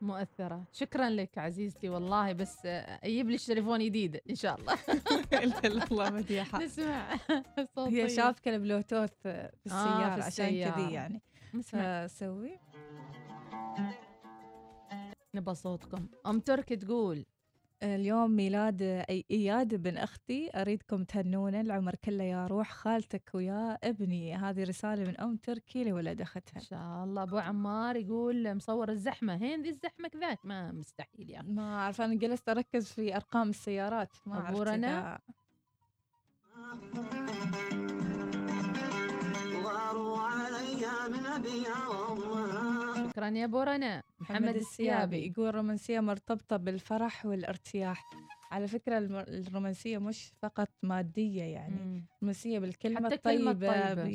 [0.00, 0.64] مؤثرة.
[0.72, 4.78] شكرا لك عزيزتي والله بس آه، أجيب لي تليفون جديد إن شاء الله.
[5.90, 8.06] الله مديحة نسمع هي صوتية.
[8.06, 10.46] شابكة البلوتوث في السيارة في عشان.
[10.70, 11.22] كذي يعني.
[11.54, 12.06] نسمع.
[12.06, 12.58] فسوي.
[15.34, 16.08] نبى صوتكم.
[16.26, 17.26] أم تركي تقول
[17.82, 24.34] اليوم ميلاد أي- إياد بن أختي أريدكم تهنونه العمر كله يا روح خالتك ويا ابني.
[24.36, 26.56] هذه رسالة من أم تركي لولد أختها.
[26.56, 27.22] إن شاء الله.
[27.22, 29.34] أبو عمار يقول مصور الزحمة.
[29.36, 31.48] هين ذي الزحمة كذاك؟ ما مستحيل يا أخي.
[31.48, 34.16] ما أعرف أنا جلست أركز في أرقام السيارات.
[34.26, 35.40] ما أبو عرفت رنا؟ إذا-
[43.10, 48.10] شكرا يا أبو رنا محمد السيابي يقول الرومانسية مرتبطة بالفرح والارتياح
[48.50, 52.04] على فكرة الرومانسية مش فقط مادية يعني.
[52.16, 53.52] الرومانسية بالكلمة حتى الطيبة،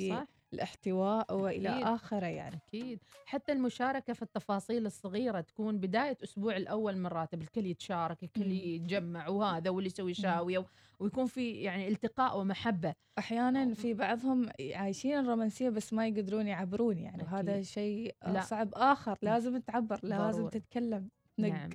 [0.10, 1.84] صح؟ بالاحتواء وإلى أكيد.
[1.88, 7.66] آخره يعني أكيد حتى المشاركة في التفاصيل الصغيرة تكون بداية أسبوع الأول من راتب الكل
[7.66, 8.52] يتشارك الكل.
[8.52, 10.66] يتجمع وهذا واللي يسوي شاوية
[11.00, 17.24] ويكون في يعني التقاء ومحبة أحيانا في بعضهم عايشين الرومانسية بس ما يقدرون يعبرون يعني
[17.24, 17.64] وهذا أكيد.
[17.64, 18.42] شيء لا.
[18.42, 20.60] صعب آخر لازم تعبر لازم ضروري.
[20.60, 21.50] تتكلم نق.
[21.50, 21.70] نعم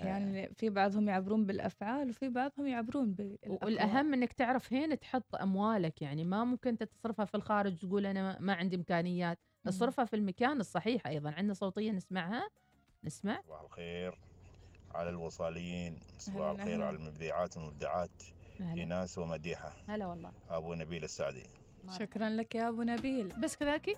[0.00, 3.58] أحيانا في بعضهم يعبرون بالأفعال وفي بعضهم يعبرون بالأقوال.
[3.64, 8.38] والأهم إنك تعرف هين تحط أموالك يعني ما ممكن أنت تصرفها في الخارج تقول أنا
[8.40, 9.38] ما- عندي إمكانيات.
[9.68, 11.30] اصرفها في المكان الصحيح أيضا.
[11.30, 12.48] عندنا صوتية نسمعها؟
[13.04, 14.18] نسمع؟ صباح الخير
[14.94, 16.82] على الوصاليين صباح الخير.
[16.82, 18.10] على المبدعات والمبدعات.
[18.60, 19.72] ايناس ومديحة.
[19.88, 20.32] هلا والله.
[20.50, 21.42] أبو نبيل السعدي.
[21.98, 23.28] شكرا لك يا أبو نبيل.
[23.28, 23.96] بس كذاكي؟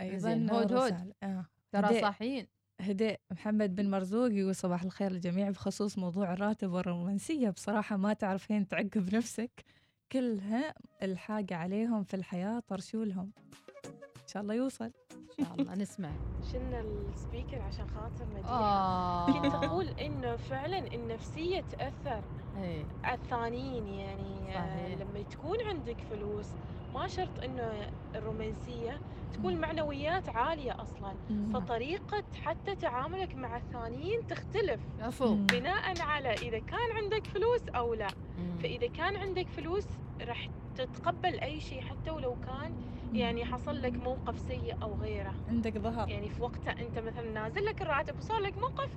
[0.00, 1.12] أيضا زين، هود هود.
[1.22, 1.44] آه.
[1.72, 2.00] ترى.
[2.00, 2.46] صاحيين.
[2.80, 8.52] هداء محمد بن مرزوق يقول صباح الخير للجميع بخصوص موضوع الراتب والرومانسية بصراحة ما تعرف
[8.52, 9.64] هين تعقب نفسك
[10.12, 13.30] كلها الحاجة عليهم في الحياة طرشولهم
[14.22, 14.90] إن شاء الله يوصل
[15.40, 16.10] إن شاء الله نسمع
[16.52, 19.42] شلنا السبيكر عشان خاطر مديحة آه.
[19.42, 22.22] كنت أقول إنه فعلا النفسية تأثر
[22.56, 22.84] إيه.
[23.14, 24.98] الثانيين يعني آه، صحيح.
[25.00, 26.46] لما تكون عندك فلوس
[26.94, 29.00] ما شرط إنه الرومانسية
[29.32, 29.56] تكون.
[29.60, 31.52] معنويات عالية أصلا مم.
[31.52, 34.80] فطريقة حتى تعاملك مع الثانيين تختلف
[35.20, 35.46] مم.
[35.46, 38.58] بناء على إذا كان عندك فلوس أو لا مم.
[38.58, 39.86] فإذا كان عندك فلوس
[40.20, 42.74] راح تتقبل أي شيء حتى ولو كان.
[43.12, 47.64] يعني حصل لك موقف سيء أو غيره عندك ظهر يعني في وقتها أنت مثلا نازل
[47.64, 48.90] لك الراتب وصار لك موقف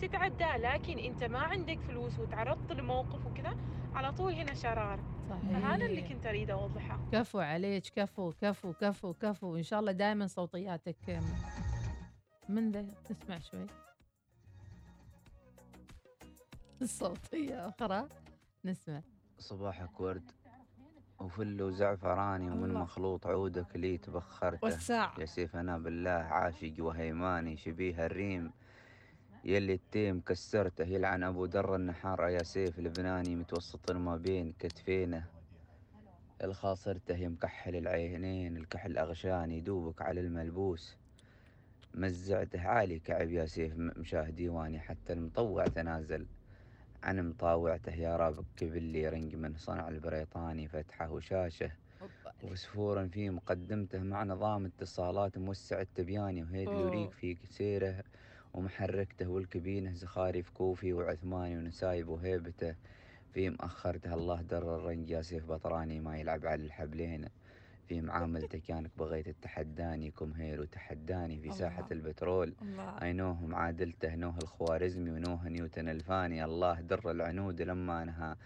[0.00, 3.56] تتعداه لكن أنت ما عندك فلوس وتعرضت لموقف وكذا
[3.96, 9.12] على طول هنا شرار فهذا اللي صحيح كنت أريد اوضحه كفو عليك كفو كفو كفو
[9.12, 9.56] كفو.
[9.56, 11.20] إن شاء الله دائما صوتياتك
[12.48, 13.66] من ذا؟ نسمع شوي.
[16.82, 18.08] الصوتية أخرى.
[18.64, 19.02] نسمع.
[19.38, 20.30] صباحك ورد.
[21.18, 22.74] وفل وزعفراني ومن.
[22.74, 24.68] مخلوط عودك لي تبخرته.
[25.18, 27.56] يا سيف أنا بالله عاشق وهيماني.
[27.56, 28.52] شبيه الريم.
[29.48, 35.24] يلي التيم كسرته يلعن أبو در النحار يا سيف لبناني متوسط ما بين كتفينه.
[36.44, 40.96] الخاصرته يمكحل العينين الكحل أغشاني دوبك على الملبوس.
[41.94, 46.26] مزعته عالي كعب يا سيف مشاه ديواني حتى المطوع تنازل.
[47.02, 51.70] عن مطاوعته يا رابك كبلي رنج من صنع البريطاني فتحه وشاشه.
[52.42, 56.80] وسفورا في مقدمته مع نظام اتصالات موسع التبياني وهيد أوه.
[56.80, 58.04] يوريك في سيره
[58.56, 62.74] ومحركته والكبينة زخارف كوفي وعثماني ونسايب وهيبته
[63.34, 67.28] في مأخرته الله در الرنج يا سيف بطراني ما يلعب على الحبلين
[67.88, 71.92] في معاملته كانك بغيت تتحداني كمهير وتحداني في ساحة الله.
[71.92, 78.36] البترول الله أينوه معادلته نوه الخوارزمي ونوه نيوتن الفاني الله در العنود لما انها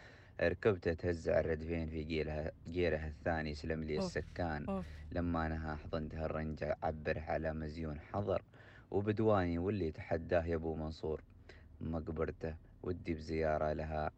[0.40, 3.98] ركبته تهزع الردفين في جيلها جيره الثاني سلم لي.
[3.98, 4.86] السكان أوف.
[5.12, 8.42] لما انها حضنته الرنج عبره على مزيون حضر
[8.90, 11.20] وبدواني واللي تحداه يا أبو منصور.
[11.80, 14.10] مقبرته ودي بزيارة لها.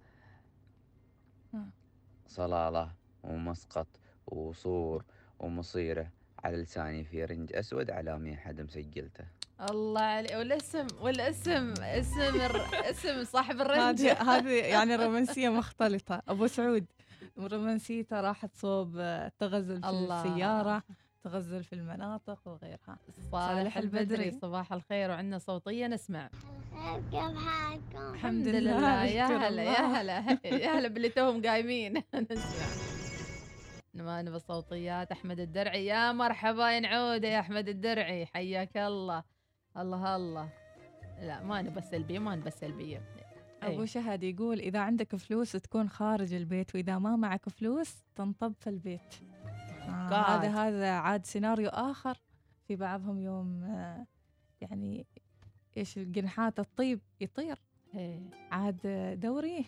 [2.29, 2.91] صلالة
[3.23, 3.87] ومسقط
[4.27, 5.05] وصور
[5.39, 6.09] ومصيره
[6.45, 9.25] على لساني في رنج أسود علامي حد مسجلته.
[9.71, 12.63] الله عليك والاسم والاسم اسم الر...
[12.91, 14.01] اسم صاحب الرنج.
[14.03, 16.23] هذه هذه يعني رومانسية مختلطة.
[16.29, 16.87] أبو سعود
[17.39, 20.25] رومانسيته راحت صوب آه، تغزل في الله.
[20.27, 20.83] السيارة.
[21.25, 22.99] تغزل في المناطق وغيرها.
[23.33, 26.31] صالح البدري صباح الخير وعندنا صوتية نسمع.
[27.11, 29.81] كيف حالكم؟ الحمد لله يا هلا يا.
[29.81, 32.03] هلا يا هلا باللي توهم قايمين.
[32.31, 32.93] نسمع.
[33.95, 35.13] ما نبى الصوتيات.
[35.13, 38.27] أحمد الدرعي يا مرحبا يا نعوده يا أحمد الدرعي.
[38.27, 39.23] حياك الله.
[39.77, 40.49] الله الله.
[41.21, 43.03] لا ما نبى السلبيه ما نبى السلبيه
[43.63, 43.87] أبو إيه.
[43.87, 49.32] شهد يقول إذا عندك فلوس تكون خارج البيت وإذا ما معك فلوس تنطب في البيت.
[49.89, 50.39] آه.
[50.39, 52.23] هذا هذا عاد سيناريو آخر
[52.69, 54.07] في بعضهم يوم آه
[54.61, 55.07] يعني
[55.77, 57.59] إيش الجنحات الطيب يطير
[57.95, 58.21] إيه.
[58.51, 59.65] عاد ابو دوري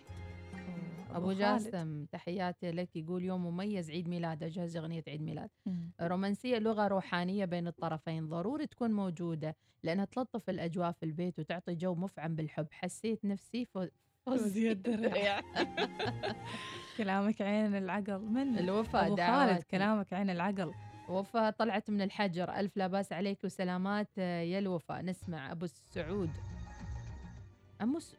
[1.11, 1.39] أبو خالد.
[1.39, 5.91] جاسم تحياتي لك يقول يوم مميز عيد ميلاد جاهز أغنية عيد ميلاد مم.
[6.01, 11.95] رومانسية لغة روحانية بين الطرفين ضروري تكون موجودة لأنها تلطف الأجواء في البيت وتعطي جو
[11.95, 13.69] مفعم بالحب حسيت نفسي
[14.27, 15.41] فو- فوزية الدرع.
[16.97, 18.19] كلامك عين العقل.
[18.21, 19.17] من الوفاء أبو.
[19.17, 20.73] خالد كلامك عين العقل.
[21.09, 22.51] وفاء طلعت من الحجر.
[22.57, 25.03] ألف لا باس عليك وسلامات يا الوفاء.
[25.03, 26.31] نسمع أبو السعود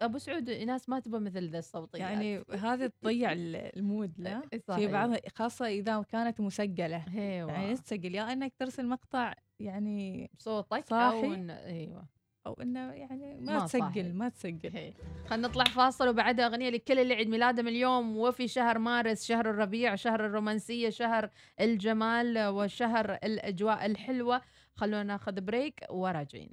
[0.02, 2.02] أبو سعود ناس ما تبى مثل ذا الصوتيات.
[2.02, 4.42] يعني هذه تضيع ال- ال mood لا؟
[4.76, 4.88] في.
[4.88, 7.06] بعضها خاصة إذا كانت مسجلة.
[7.18, 11.26] أيوه يعني تسجل يا إنك ترسل مقطع يعني صوتك صاحي.
[11.36, 11.50] إن...
[11.50, 12.06] أيوه.
[12.48, 14.14] أو إنه يعني ما, ما تسجل.
[14.14, 14.94] ما تسجل.
[15.28, 19.96] خلينا نطلع فاصل وبعدها أغنية لكل اللي عيد ميلادهم اليوم وفي شهر مارس شهر الربيع
[19.96, 21.30] شهر الرومانسية شهر
[21.62, 24.42] الجمال وشهر الأجواء الحلوة.
[24.76, 26.50] خلونا ناخذ بريك وراجعين.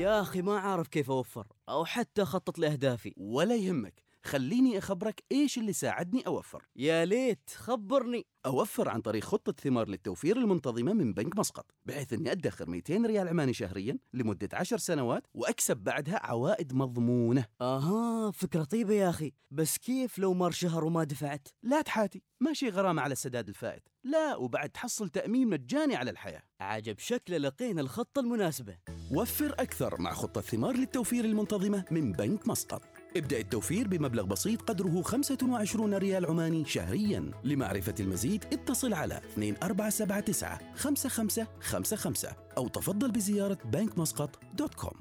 [0.00, 3.14] يا أخي ما أعرف كيف أوفر أو حتى أخطط لأهدافي.
[3.16, 4.02] ولا يهمك.
[4.24, 6.66] خليني أخبرك إيش اللي ساعدني أوفر.
[6.76, 8.26] يا ليت خبرني.
[8.46, 13.28] أوفر عن طريق خطة ثمار للتوفير المنتظمة من بنك مسقط بحيث أني أدخر 200 ريال
[13.28, 17.46] عماني شهريا لمدة 10 سنوات وأكسب بعدها عوائد مضمونة.
[17.60, 19.32] آها فكرة طيبة يا أخي.
[19.50, 23.88] بس كيف لو مر شهر وما دفعت؟ لا تحاتي ماشي غرامة على السداد الفائت.
[24.04, 26.42] لا وبعد تحصل تأمين مجاني على الحياة.
[26.60, 28.78] عجب شكله لقينا الخطة المناسبة.
[29.12, 32.99] وفر أكثر مع خطة ثمار للتوفير المنتظمة من بنك مسقط.
[33.16, 37.30] ابدأ التوفير بمبلغ بسيط قدره 25 ريال عماني شهريا.
[37.44, 44.92] لمعرفة المزيد اتصل على 2479 5555 أو تفضل بزيارة بنك مسقط dot com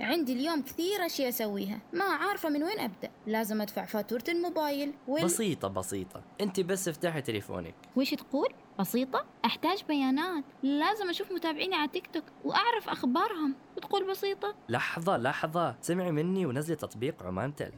[0.00, 1.80] عندي اليوم كثير أشياء أسويها.
[1.92, 3.10] ما عارفة من وين أبدأ.
[3.26, 5.24] لازم أدفع فاتورة الموبايل وال...
[5.24, 6.22] بسيطة بسيطة.
[6.40, 7.74] أنت بس افتحي تليفونك.
[7.96, 8.48] وش تقول؟
[8.80, 10.44] بسيطة؟ أحتاج بيانات.
[10.62, 13.54] لازم أشوف متابعيني على تيك توك وأعرف أخبارهم.
[13.76, 15.76] وتقول بسيطة؟ لحظة لحظة.
[15.80, 17.72] سمعي مني ونزلي تطبيق عمان تل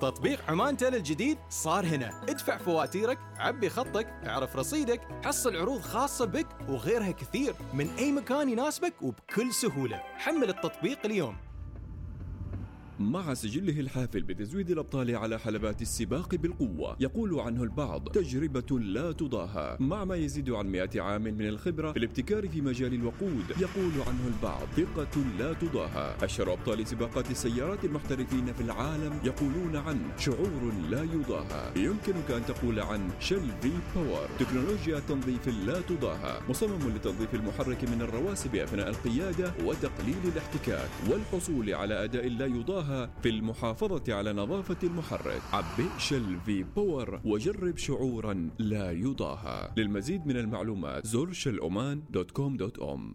[0.00, 2.22] تطبيق عمان تل الجديد صار هنا.
[2.28, 8.48] ادفع فواتيرك عبي خطك اعرف رصيدك حصل عروض خاصة بك وغيرها كثير من أي مكان
[8.48, 9.96] يناسبك وبكل سهولة.
[9.96, 11.36] حمل التطبيق اليوم.
[13.02, 19.76] مع سجله الحافل بتزويد الأبطال على حلبات السباق بالقوة يقول عنه البعض تجربة لا تضاهى.
[19.80, 24.26] مع ما يزيد عن 100 عام من الخبرة في الابتكار في مجال الوقود يقول عنه
[24.26, 26.16] البعض ثقة لا تضاهى.
[26.22, 31.72] أشهر أبطال سباقات السيارات المحترفين في العالم يقولون عن شعور لا يضاهى.
[31.76, 36.40] يمكنك أن تقول عن شل في باور تكنولوجيا تنظيف لا تضاهى.
[36.48, 42.91] مصمم لتنظيف المحرك من الرواسب أثناء القيادة وتقليل الاحتكاك والحصول على أداء لا يضاهى
[43.22, 45.42] في المحافظة على نظافة المحرك.
[45.52, 49.70] عبئ شل في باور وجرب شعورا لا يضاهى.
[49.76, 53.14] للمزيد من المعلومات زر شل عمان dot com dot om.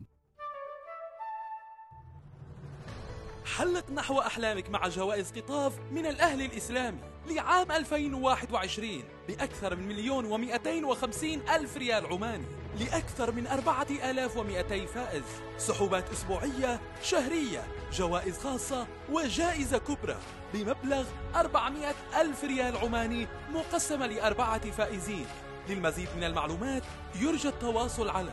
[3.57, 6.99] حلق نحو أحلامك مع جوائز قطاف من الأهلي الإسلامي.
[7.28, 12.45] لعام 2021 بأكثر من مليون ومئتين وخمسين ألف ريال عماني
[12.80, 15.23] لأكثر من أربعة آلاف ومئتي فائز.
[15.57, 17.63] سحوبات أسبوعية شهرية
[17.93, 20.17] جوائز خاصة وجائزة كبرى
[20.53, 21.05] بمبلغ
[21.36, 25.25] 400 ألف ريال عماني مقسمة لأربعة فائزين.
[25.69, 26.84] للمزيد من المعلومات
[27.15, 28.32] يرجى التواصل على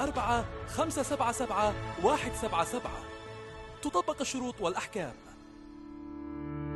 [0.00, 2.90] 24 577 177
[3.82, 5.25] تطبق الشروط والأحكام.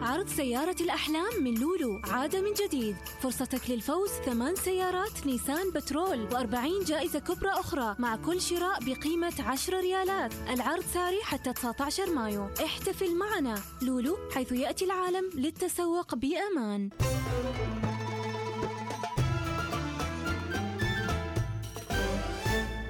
[0.03, 2.97] عرض سيارة الأحلام من لولو عاد من جديد.
[3.23, 9.81] فرصتك للفوز ثمان سيارات نيسان بترول و40 جائزة كبرى أخرى مع كل شراء بقيمة 10
[9.81, 10.33] ريالات.
[10.35, 12.49] العرض ساري حتى 19 مايو.
[12.65, 13.63] احتفل معنا.
[13.83, 16.91] لولو حيث يأتي العالم للتسوق بأمان.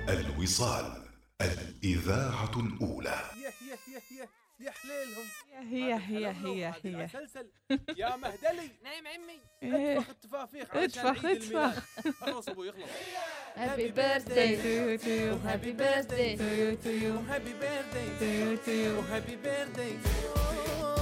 [0.09, 1.03] الوصال
[1.41, 3.21] الإذاعة الأولى.
[3.37, 4.29] يه يه يه يه
[4.61, 5.25] يا حليلهم
[5.61, 7.09] هي هي هي هي.
[7.09, 7.47] سلسل
[7.97, 8.71] يا مهدلي.
[8.85, 9.41] نايم عمي.
[9.63, 11.27] اتفخ التفافيخ الميلاد.
[11.27, 11.85] اتفخ.
[12.21, 12.91] خلص أبوي يخلص.
[13.57, 14.51] Happy birthday.
[14.65, 15.33] to you, to you.
[15.51, 16.31] Happy birthday.
[16.43, 17.13] to you, to you.
[17.33, 18.07] Happy birthday.
[18.21, 18.95] To you, to you.
[19.13, 19.93] Happy birthday.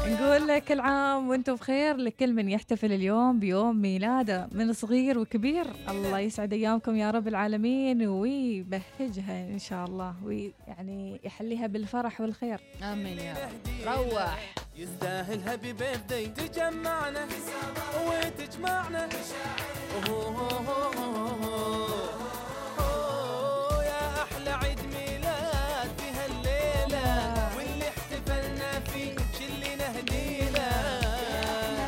[0.09, 5.67] نقول لك كل عام وأنتم بخير لكل من يحتفل اليوم بيوم ميلاده من صغير وكبير.
[5.89, 12.61] الله يسعد أيامكم يا رب العالمين ويبهجها إن شاء الله ويعني يحليها بالفرح والخير.
[12.83, 13.89] آمين يا رب.
[14.13, 14.48] روح.
[14.77, 17.27] يستاهل هابي بيرثدي تجمعنا
[18.07, 19.09] وتجمعنا.
[22.79, 24.23] أوه، يا
[27.57, 30.69] واللي احتفلنا فيه شلنا هدينا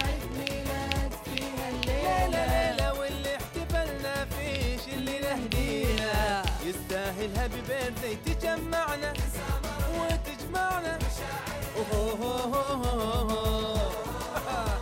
[0.04, 7.60] عيد ميلاد في هالليله ليلة واللي احتفلنا فيه شلنا هدينا يستاهل هابي
[8.26, 9.12] تجمعنا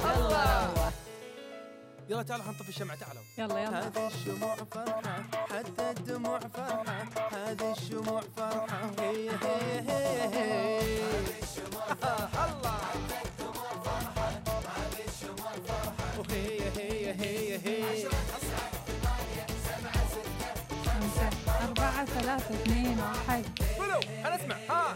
[0.05, 0.69] يلا
[2.09, 3.23] يلا تعالوا حنطفي الشمع تعالوا.
[3.39, 3.87] يلا يلا.
[3.87, 8.91] هذه الشموع فرحة حتى الدموع فرحة هذه الشموع فرحة.
[8.99, 11.03] هي هي هي هي.
[11.03, 12.79] هذه الشموع فرحة الله.
[16.19, 18.09] وهي هي هي هي.
[20.87, 21.31] خمسة
[21.65, 23.45] أربعة ثلاثة اثنين واحد.
[23.79, 24.95] قولوا حنسمع ها.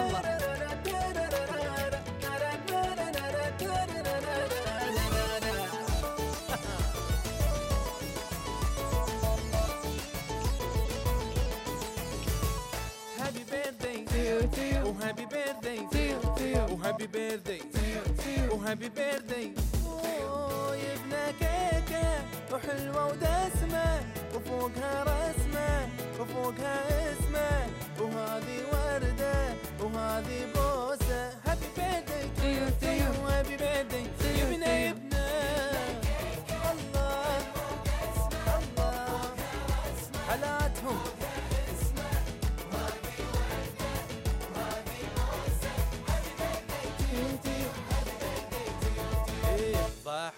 [0.00, 0.22] الله
[13.20, 16.14] هابي بيرثدي وهابي بيرثدي
[16.72, 17.62] وهابي بيرثدي
[18.50, 19.52] وهابي بيرثدي
[21.11, 23.99] يبنى كيكة وحلوة ودسمة
[24.35, 25.89] وفوقها رسمة
[26.19, 27.67] وفوقها اسمة
[27.99, 31.29] وهذه وردة وهذه بوسة.
[31.45, 31.67] هابي
[32.41, 34.00] بيرثدي وهابي بيرثدي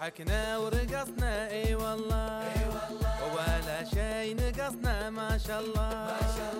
[0.03, 2.43] ضحكنا ورقصنا إي والله.
[3.35, 6.17] ولا شي نقصنا ما شاء الله.
[6.21, 6.52] يلا يلا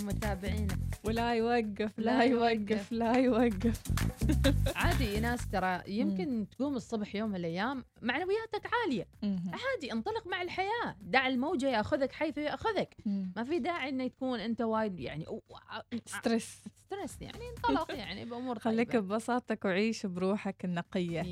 [0.00, 0.76] يسعدكم متابعينا.
[1.04, 2.92] ولا يوقف لا يوقف.
[2.92, 3.82] لا يوقف.
[4.76, 9.06] عادي ناس ترى يمكن تقوم الصبح يوم من الأيام معنوياتك عالية.
[9.52, 10.96] عادي انطلق مع الحياة.
[11.00, 12.96] دع الموجة يأخذك حيث يأخذك.
[13.36, 15.26] ما في داعي إنه تكون أنت وايد يعني
[16.06, 16.64] stress.
[16.86, 18.96] stress يعني انطلق يعني بأمور خليك.
[18.96, 21.26] ببساطتك وعيش بروحك النقية.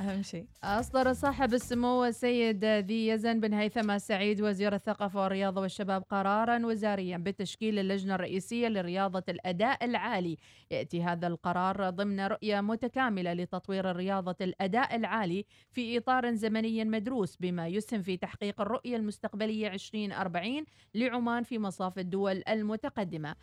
[0.00, 0.46] أهم شيء.
[0.64, 7.16] أصدر صاحب السمو السيد ذي يزن بن هيثم سعيد وزير الثقافة والرياضة والشباب قرارا وزاريا
[7.16, 10.36] بتشكيل اللجنة الرئيسية لرياضة الأداء العالي.
[10.70, 17.68] يأتي هذا القرار ضمن رؤية متكاملة لتطوير الرياضة الأداء العالي في إطار زمني مدروس بما
[17.68, 23.34] يسهم في تحقيق الرؤية المستقبلية 2040 لعمان في مصاف الدول المتقدمة.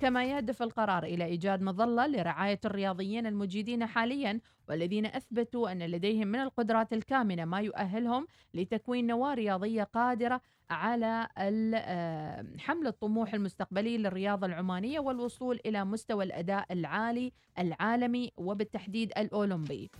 [0.00, 4.40] كما يهدف القرار إلى إيجاد مظلة لرعاية الرياضيين المجيدين حاليا
[4.70, 10.40] والذين أثبتوا أن لديهم من القدرات الكامنة ما يؤهلهم لتكوين نواة رياضية قادرة
[10.70, 19.90] على آه، حمل الطموح المستقبلي للرياضة العمانية والوصول إلى مستوى الأداء العالي العالمي وبالتحديد الأولمبي.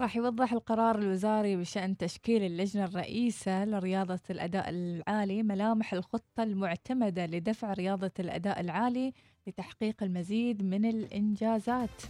[0.00, 7.72] راح يوضح القرار الوزاري بشأن تشكيل اللجنة الرئيسة لرياضة الأداء العالي ملامح الخطة المعتمدة لدفع
[7.72, 9.12] رياضة الأداء العالي
[9.46, 12.02] لتحقيق المزيد من الإنجازات.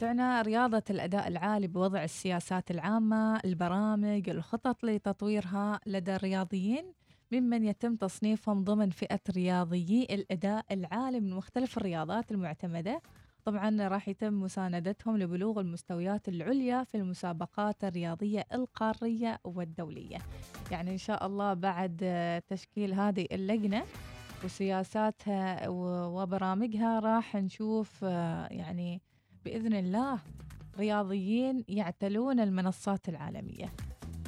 [0.00, 6.92] تعنى رياضة الأداء العالي بوضع السياسات العامة البرامج الخطط لتطويرها لدى الرياضيين
[7.32, 13.02] ممن يتم تصنيفهم ضمن فئة رياضيي الأداء العالي من مختلف الرياضات المعتمدة.
[13.44, 20.18] طبعا راح يتم مساندتهم لبلوغ المستويات العليا في المسابقات الرياضية القارية والدولية.
[20.70, 21.96] يعني إن شاء الله بعد
[22.48, 23.82] تشكيل هذه اللجنة
[24.44, 29.02] وسياساتها وبرامجها راح نشوف آه، يعني
[29.46, 30.18] بإذن الله
[30.78, 33.72] رياضيين يعتلون المنصات العالمية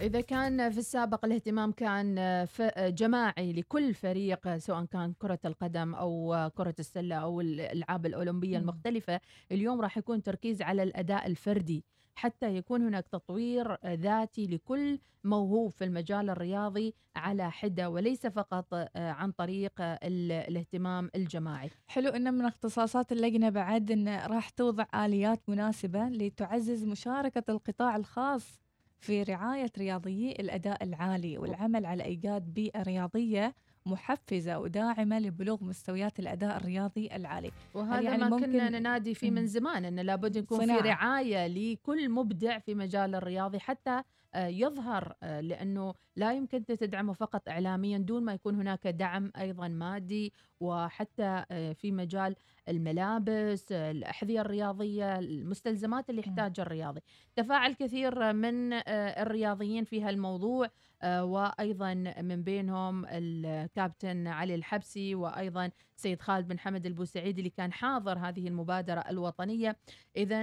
[0.02, 2.14] إذا كان في السابق الاهتمام كان
[2.44, 8.58] ف- جماعي لكل فريق سواء كان كرة القدم أو كرة السلة أو الألعاب الأولمبية.
[8.58, 9.20] المختلفة
[9.52, 11.84] اليوم راح يكون تركيز على الأداء الفردي
[12.18, 18.88] حتى يكون هناك تطوير ذاتي لكل موهوب في المجال الرياضي على حدة وليس فقط آه،
[18.96, 21.70] عن طريق ال- الاهتمام الجماعي.
[21.88, 28.60] حلو إن من اختصاصات اللجنة بعد إن راح توضع آليات مناسبة لتعزز مشاركة القطاع الخاص
[29.00, 33.54] في رعاية رياضيي الأداء العالي والعمل على إيجاد بيئة رياضية
[33.88, 39.46] محفزة وداعمة لبلوغ مستويات الأداء الرياضي العالي وهذا يعني ما كنا ننادي فيه من.
[39.46, 40.80] زمان انه لابد يكون في صناعة.
[40.80, 44.02] رعاية لكل مبدع في مجال الرياضي حتى
[44.34, 49.68] آه، يظهر آه، لأنه لا يمكن تدعمه فقط اعلاميا دون ما يكون هناك دعم أيضا
[49.68, 52.36] مادي وحتى آه، في مجال
[52.68, 57.00] الملابس آه، الأحذية الرياضية المستلزمات اللي يحتاجها الرياضي.
[57.36, 58.82] تفاعل كثير من آه،
[59.22, 60.68] الرياضيين في هالموضوع
[61.02, 67.72] آه، وأيضا من بينهم الكابتن علي الحبسي وأيضا سيد خالد بن حمد البوسعيدي اللي كان
[67.72, 69.76] حاضر هذه المبادرة الوطنية.
[70.16, 70.42] اذا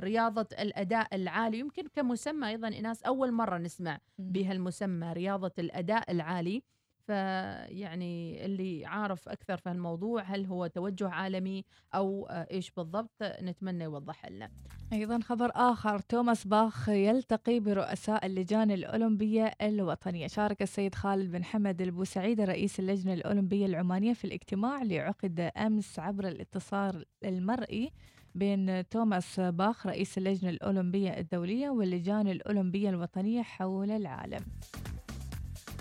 [0.00, 6.62] رياضة الأداء العالي يمكن كمسمى أيضا إناس أول مرة نسمع بها المسمى رياضة الأداء العالي.
[7.08, 13.84] فيعني اللي عارف أكثر في الموضوع هل هو توجه عالمي أو آه، إيش بالضبط نتمنى
[13.84, 14.50] يوضح لنا.
[14.92, 20.26] أيضا خبر آخر توماس باخ يلتقي برؤساء اللجان الأولمبية الوطنية.
[20.26, 25.98] شارك السيد خالد بن حمد البوسعيد رئيس اللجنة الأولمبية العمانية في الاجتماع اللي عقد أمس
[25.98, 27.92] عبر الاتصال المرئي
[28.34, 34.44] بين توماس باخ رئيس اللجنة الأولمبية الدولية واللجان الأولمبية الوطنية حول العالم.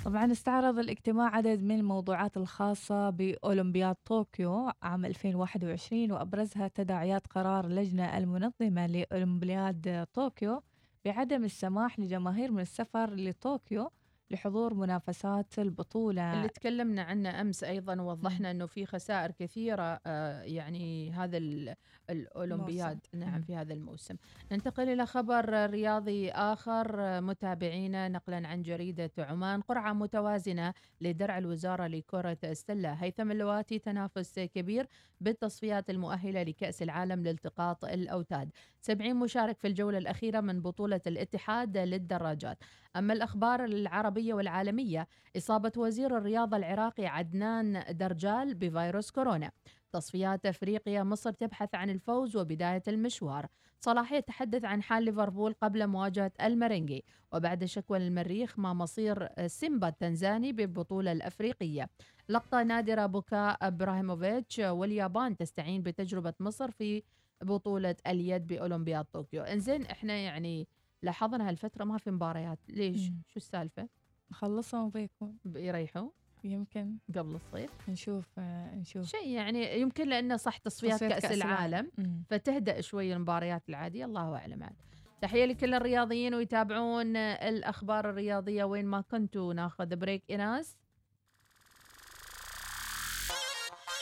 [0.05, 8.17] طبعا استعرض الاجتماع عدد من الموضوعات الخاصة بأولمبياد طوكيو عام 2021 وأبرزها تداعيات قرار اللجنة
[8.17, 10.61] المنظمة لأولمبياد طوكيو
[11.05, 13.91] بعدم السماح لجماهير من السفر لطوكيو
[14.31, 16.33] لحضور منافسات البطولة.
[16.33, 21.75] اللي تكلمنا عنه أمس أيضا ووضحنا إنه في خسائر كثيرة آه، يعني هذا ال-
[22.09, 22.99] الأولمبياد.
[23.13, 23.41] نعم.
[23.41, 24.15] في هذا الموسم.
[24.51, 26.95] ننتقل إلى خبر رياضي آخر.
[27.01, 32.93] آه، متابعينا نقلا عن جريدة عمان قرعة متوازنة لدرع الوزارة لكرة السلة.
[32.93, 34.87] هيثم اللواتي تنافس كبير
[35.21, 38.49] بالتصفيات المؤهلة لكأس العالم لالتقاط الأوتاد.
[38.87, 42.57] 70 مشارك في الجولة الأخيرة من بطولة الاتحاد للدراجات.
[42.95, 45.07] أما الأخبار العربية والعالمية
[45.37, 49.51] إصابة وزير الرياضة العراقي عدنان درجال بفيروس كورونا.
[49.91, 53.47] تصفيات أفريقيا مصر تبحث عن الفوز وبداية المشوار.
[53.79, 60.53] صلاح يتحدث عن حال ليفربول قبل مواجهة المرينجي وبعد شكوى المريخ ما مصير سيمبا التنزاني
[60.53, 61.89] بالبطولة الأفريقية.
[62.29, 67.03] لقطة نادرة بكاء إبراهيموفيتش واليابان تستعين بتجربة مصر في
[67.41, 69.43] بطولة اليد بأولمبياد طوكيو.
[69.43, 70.67] إنزين إحنا يعني
[71.03, 72.59] لاحظنا هالفترة ما في مباريات.
[72.69, 73.21] ليش؟ مم.
[73.27, 73.89] شو السالفة؟
[74.31, 76.09] خلصوا بيكون يريحوا
[76.43, 76.97] يمكن.
[77.15, 77.89] قبل الصيف.
[77.89, 79.05] نشوف آه، نشوف.
[79.05, 81.91] شيء يعني يمكن لأنه صح تصفيات, كأس, كأس العالم.
[81.97, 82.23] مم.
[82.29, 84.05] فتهدأ شوي المباريات العادية.
[84.05, 84.63] الله أعلم.
[84.63, 84.75] عاد.
[85.21, 88.63] تحية لكل الرياضيين ويتابعون الأخبار الرياضية.
[88.63, 90.23] وين ما كنتوا ناخذ بريك.
[90.31, 90.77] إناس.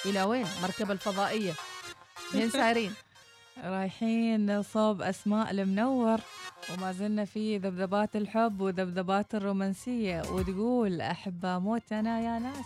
[0.05, 1.53] إلى وين؟ مركبة الفضائية.
[2.35, 2.91] وين سايرين؟
[3.63, 6.19] رايحين صوب أسماء المنور
[6.73, 12.65] وما زلنا في ذبذبات الحب وذبذبات الرومانسية وتقول أحبة موت أنا يا ناس.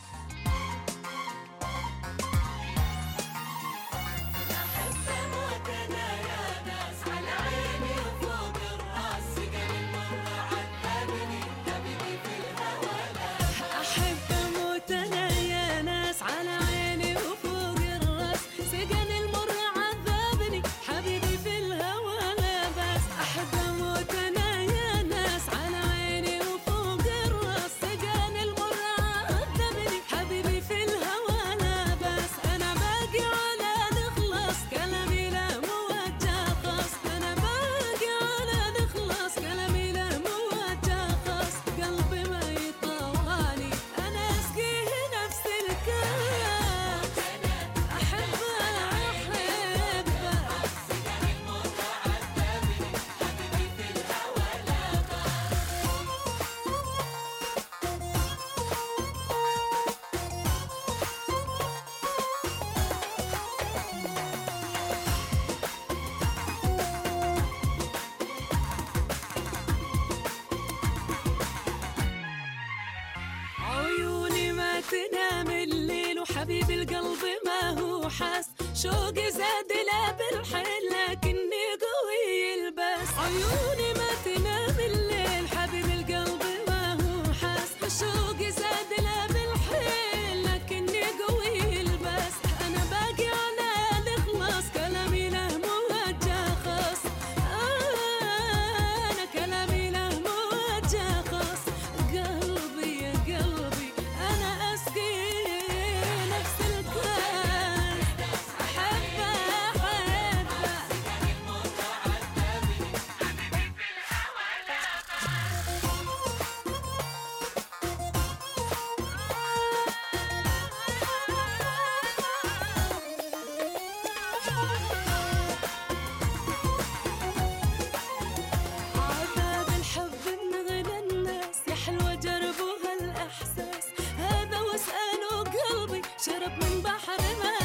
[136.61, 137.58] من بحر ما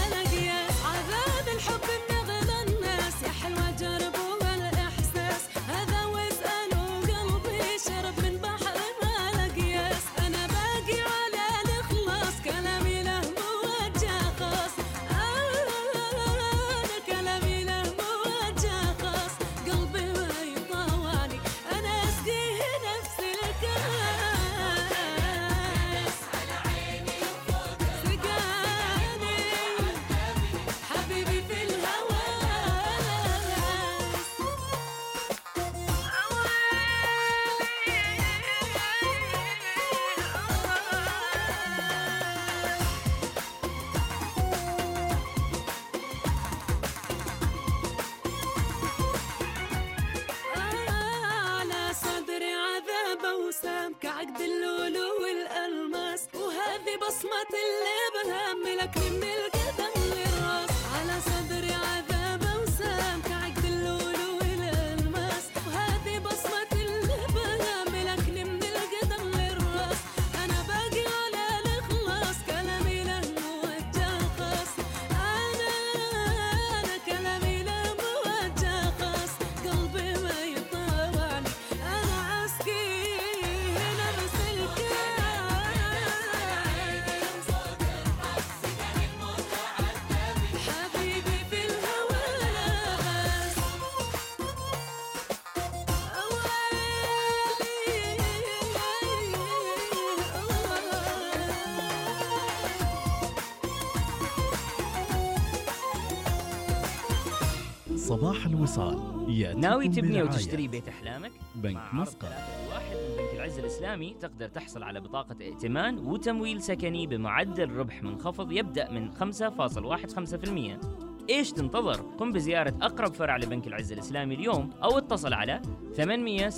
[108.24, 112.32] صباح الوصال ناوي تبني وتشتري بيت إحلامك؟ بنك مسقط
[112.70, 118.52] واحد من بنك العز الإسلامي تقدر تحصل على بطاقة ائتمان وتمويل سكني بمعدل ربح منخفض
[118.52, 121.30] يبدأ من 5.15%.
[121.30, 125.62] إيش تنتظر؟ قم بزيارة أقرب فرع لبنك العز الإسلامي اليوم أو اتصل على
[125.96, 126.50] 800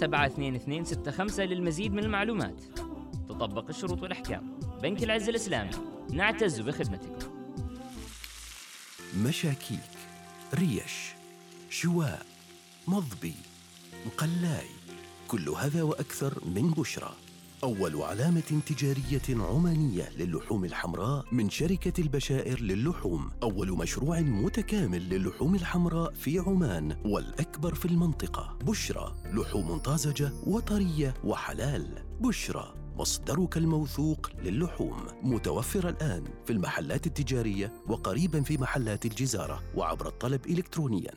[1.38, 2.62] للمزيد من المعلومات.
[3.28, 4.58] تطبق الشروط والأحكام.
[4.82, 5.70] بنك العز الإسلامي
[6.12, 7.30] نعتز بخدمتكم.
[9.16, 9.80] مشاكيك
[10.54, 11.15] ريش
[11.70, 12.26] شواء
[12.88, 13.34] مضبي
[14.06, 14.66] مقلاي
[15.28, 17.14] كل هذا وأكثر من بشرى.
[17.64, 23.30] أول علامة تجارية عمانية للحوم الحمراء من شركة البشائر للحوم.
[23.42, 28.58] أول مشروع متكامل للحوم الحمراء في عمان والأكبر في المنطقة.
[28.62, 32.04] بشرى لحوم طازجة وطرية وحلال.
[32.20, 32.85] بشرى.
[32.98, 35.06] مصدرك الموثوق للحوم.
[35.22, 41.10] متوفر الآن في المحلات التجارية وقريبا في محلات الجزارة وعبر الطلب إلكترونيا.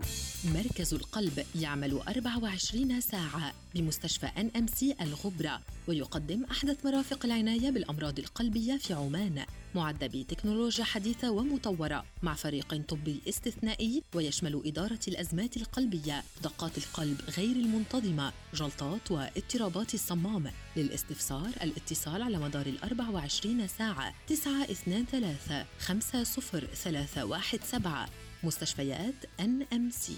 [0.56, 8.20] مركز القلب يعمل 24 ساعة بمستشفى ان ام سي الغبرة ويقدم أحدث مرافق العناية بالأمراض
[8.20, 9.46] القلبية في عمان.
[9.76, 17.56] معد بتكنولوجيا حديثة ومطورة مع فريق طبي استثنائي ويشمل إدارة الأزمات القلبية دقات القلب غير
[17.56, 20.52] المنتظمة جلطات واضطرابات الصمام.
[20.76, 28.10] للاستفسار الاتصال على مدار ال 24 ساعة 923 50317
[28.44, 30.18] مستشفيات NMC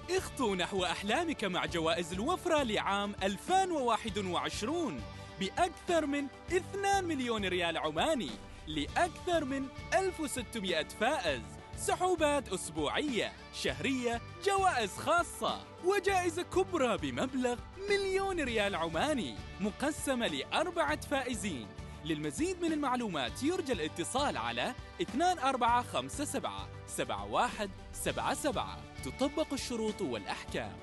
[0.10, 5.02] اخطو نحو أحلامك مع جوائز الوفرة لعام 2021
[5.40, 8.30] بأكثر من 2 مليون ريال عماني
[8.68, 11.42] لأكثر من 1600 فائز.
[11.78, 21.68] سحوبات أسبوعية شهرية جوائز خاصة وجائزة كبرى بمبلغ مليون ريال عماني مقسمة لأربعة فائزين.
[22.06, 28.66] للمزيد من المعلومات يرجى الاتصال على 2457 7177
[29.04, 30.78] تطبق الشروط والأحكام.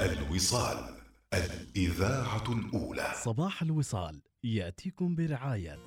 [0.00, 0.96] الوصال
[1.34, 3.12] الإذاعة الأولى.
[3.22, 5.78] صباح الوصال يأتيكم برعاية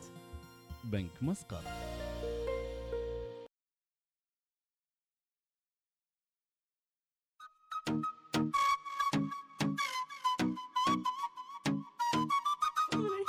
[0.83, 1.63] بنك مسقط.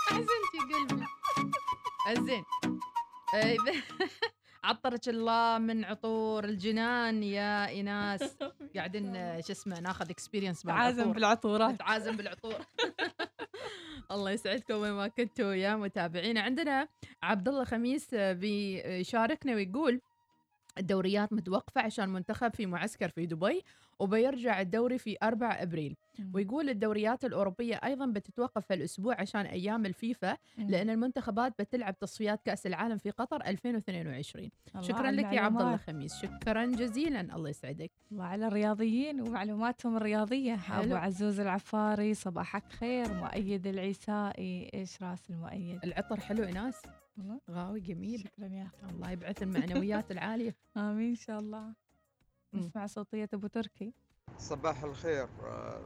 [0.09, 2.27] حزنت يا قلبي.
[2.27, 2.45] زين
[3.35, 3.73] إذا
[4.65, 8.37] عطرك الله من عطور الجنان يا إيناس.
[8.77, 11.71] قاعدين شو اسمه ناخذ اكسبيرينس تعازم بالعطورات.
[11.75, 12.55] نتعازم بالعطور.
[14.11, 16.89] الله يسعدكم وين ما كنتوا يا متابعينا عندنا
[17.23, 20.01] عبد الله خميس بيشاركنا ويقول
[20.79, 23.65] الدوريات متوقفة عشان منتخب في معسكر في دبي.
[24.01, 25.97] وبيرجع الدوري في 4 أبريل.
[26.35, 30.37] ويقول الدوريات الأوروبية أيضا بتتوقف هالاسبوع عشان أيام الفيفا.
[30.59, 35.77] لأن المنتخبات بتلعب تصفيات كأس العالم في قطر 2022 الله شكرا لك يا عبد الله.
[35.77, 36.15] خميس.
[36.15, 37.21] شكرا جزيلا.
[37.21, 37.91] الله يسعدك.
[38.13, 40.57] وعلى الرياضيين ومعلوماتهم الرياضية.
[40.57, 40.83] حلو.
[40.83, 43.15] أبو عزوز العفاري صباحك خير.
[43.15, 46.45] مؤيد العيسائي إيش راس المؤيد؟ العطر حلو
[47.19, 47.41] والله.
[47.51, 48.21] غاوي جميل.
[48.21, 50.57] شكرا يا الله يبعث المعنويات العالية.
[50.77, 51.75] آمين إن شاء الله.
[52.55, 53.93] نسمع صوتية أبو تركي.
[54.39, 55.29] صباح الخير.
[55.45, 55.81] آه،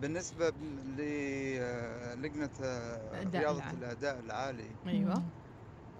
[0.00, 0.52] بالنسبة
[0.98, 3.78] للجنة الأداء رياضة العالي.
[3.78, 4.70] الأداء العالي.
[4.86, 5.22] أيوه.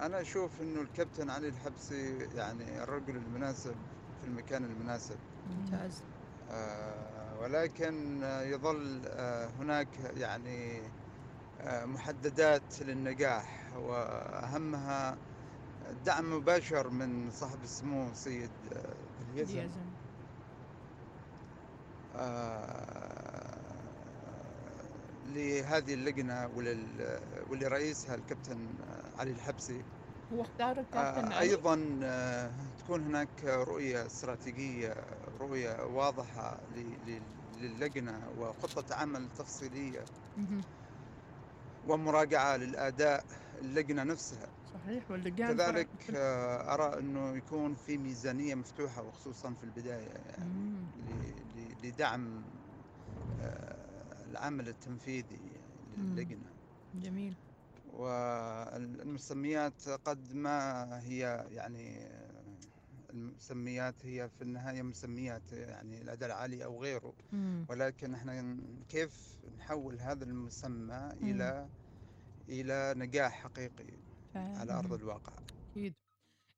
[0.01, 3.75] أنا أشوف إنه الكابتن علي الحبسي يعني الرجل المناسب
[4.23, 5.17] في المكان المناسب.
[5.51, 6.03] ممتاز.
[6.51, 10.83] آه، ولكن آه، يظل آه، هناك يعني
[11.61, 15.17] آه، محددات للنجاح وأهمها
[16.07, 18.51] دعم مباشر من صاحب السمو سيد
[19.35, 19.71] ديازم.
[22.17, 23.57] آه،
[25.35, 27.19] لهذه اللجنة ولل...
[27.51, 28.59] ولرئيسها الكابتن
[29.19, 29.83] علي الحبسي
[30.33, 32.51] هو اختار الكابتن آه، علي أيضا آه،
[32.85, 34.95] تكون هناك رؤية استراتيجية
[35.41, 36.59] رؤية واضحة
[37.61, 40.05] للجنة وخطة عمل تفصيلية.
[41.89, 43.25] ومراجعة للأداء
[43.61, 50.09] اللجنة نفسها صحيح واللجان كذلك آه، أرى أنه يكون في ميزانية مفتوحة وخصوصا في البداية
[50.11, 50.91] يعني مم.
[51.83, 52.51] لدعم
[53.39, 55.61] آه، العمل التنفيذي
[55.97, 56.15] مم.
[56.15, 56.53] للجنة
[56.95, 57.37] جميل
[57.85, 62.09] والمسميات قد ما هي يعني
[63.11, 67.67] المسميات هي في النهاية مسميات يعني الأداء العالي أو غيره مم.
[67.69, 68.57] ولكن إحنا
[68.89, 71.31] كيف نحول هذا المسمى مم.
[71.31, 71.71] إلى
[72.49, 74.02] إلى نجاح حقيقي
[74.37, 75.33] على أرض الواقع
[75.71, 75.95] أكيد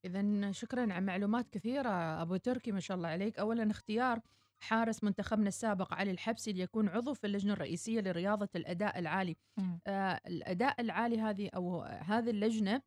[0.05, 1.89] إذا شكرا على معلومات كثيرة
[2.21, 4.19] أبو تركي ما شاء الله عليك أولا اختيار
[4.59, 9.35] حارس منتخبنا السابق علي الحبسي ليكون عضو في اللجنة الرئيسية لرياضة الأداء العالي.
[9.87, 12.81] آه الأداء العالي هذه أو هذه اللجنة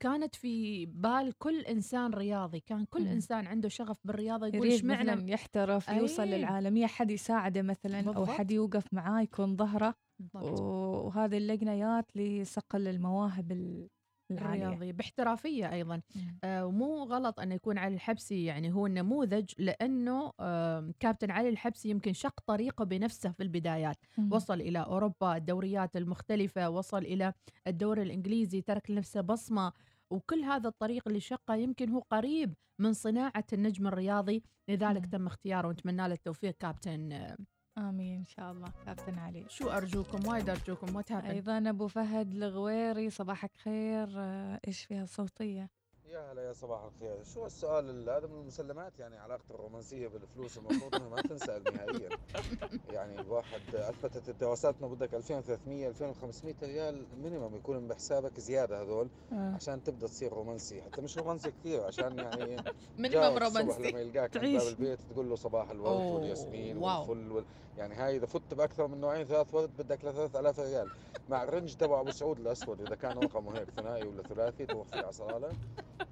[0.00, 3.08] كانت في بال كل إنسان رياضي كان كل مم.
[3.08, 6.38] إنسان عنده شغف بالرياضة يقول مثلا معنى يحترف يوصل أي.
[6.38, 8.28] للعالمية حد يساعده مثلا أو بالضبط.
[8.28, 9.94] حد يوقف معاه يكون ظهره.
[10.34, 13.88] وهذه اللجنة جات لصقل المواهب ال-
[14.30, 16.38] العالية باحترافية أيضا مم.
[16.44, 21.90] آه ومو غلط أن يكون علي الحبسي يعني هو النموذج لأنه آه كابتن علي الحبسي
[21.90, 24.32] يمكن شق طريقه بنفسه في البدايات مم.
[24.32, 27.32] وصل إلى أوروبا الدوريات المختلفة وصل إلى
[27.66, 29.72] الدوري الإنجليزي ترك لنفسه بصمة
[30.10, 35.10] وكل هذا الطريق اللي شقه يمكن هو قريب من صناعة النجم الرياضي لذلك مم.
[35.10, 37.34] تم اختياره ونتمنى له التوفيق كابتن
[37.78, 38.68] آمين إن شاء الله.
[38.86, 40.96] كابتن علي شو أرجوكم؟ وايد أرجوكم.
[40.96, 44.08] وات أيضا أبو فهد الغويري صباحك خير.
[44.16, 45.68] آه، إيش فيها الصوتية؟
[46.08, 47.22] يا هلا يا صباح الخير.
[47.24, 52.08] شو السؤال ال- هذا من المسلمات؟ يعني علاقة الرومانسية بالفلوس المفروض إنها ما تنسأل نهائيا.
[52.96, 59.52] يعني الواحد اثبتت الدراسات إنه بدك 2300 2500 ريال مينيمم يكون بحسابك زيادة هذول آه.
[59.54, 60.82] عشان تبدأ تصير رومانسي.
[60.82, 62.56] حتى مش رومانسي كثير عشان يعني
[62.98, 63.90] مينيمم رومانسي.
[63.90, 64.46] لما يلقاك عند.
[64.58, 66.76] باب البيت تقول له صباح الورد والياسمين.
[66.78, 67.44] والفل وال...
[67.78, 70.90] يعني هاي إذا فت بأكثر من نوعين ثلاث ورد بدك ل 3000 ريال
[71.28, 74.96] مع الرنج تبع أبو سعود الأسود إذا كان رقمه هيك ثنائي ولا ثلاثي تروح فيه
[74.98, 75.52] على صلاله